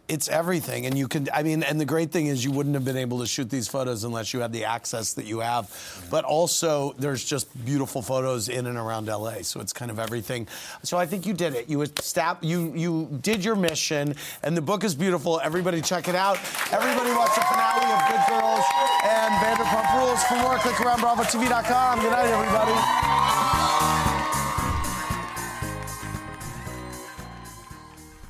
It's 0.07 0.29
everything, 0.29 0.85
and 0.85 0.97
you 0.97 1.09
can. 1.09 1.27
I 1.33 1.43
mean, 1.43 1.63
and 1.63 1.81
the 1.81 1.85
great 1.85 2.11
thing 2.11 2.27
is 2.27 2.45
you 2.45 2.51
wouldn't 2.51 2.75
have 2.75 2.85
been 2.85 2.95
able 2.95 3.19
to 3.19 3.27
shoot 3.27 3.49
these 3.49 3.67
photos 3.67 4.05
unless 4.05 4.33
you 4.33 4.39
had 4.39 4.53
the 4.53 4.63
access 4.63 5.13
that 5.15 5.25
you 5.25 5.39
have. 5.39 5.69
But 6.09 6.23
also, 6.23 6.93
there's 6.97 7.25
just 7.25 7.47
beautiful 7.65 8.01
photos 8.01 8.47
in 8.47 8.67
and 8.67 8.77
around 8.77 9.07
LA, 9.07 9.41
so 9.41 9.59
it's 9.59 9.73
kind 9.73 9.91
of 9.91 9.99
everything. 9.99 10.47
So 10.81 10.97
I 10.97 11.05
think 11.05 11.25
you 11.25 11.33
did 11.33 11.55
it. 11.55 11.69
You 11.69 11.85
stop. 11.99 12.41
You 12.41 12.71
you 12.73 13.19
did 13.21 13.43
your 13.43 13.57
mission, 13.57 14.15
and 14.43 14.55
the 14.55 14.61
book 14.61 14.85
is 14.85 14.95
beautiful. 14.95 15.41
Everybody 15.43 15.81
check 15.81 16.07
it 16.07 16.15
out. 16.15 16.37
Everybody 16.71 17.11
watch 17.11 17.35
the 17.35 17.41
finale 17.41 17.91
of 17.91 17.99
Good 18.07 18.23
Girls 18.31 18.65
and 19.03 19.33
Vanderpump 19.43 19.99
Rules. 19.99 20.23
For 20.23 20.35
more, 20.35 20.57
click 20.59 20.79
around 20.79 20.99
BravoTV.com. 20.99 21.99
Good 21.99 22.11
night, 22.11 22.27
everybody. 22.27 23.16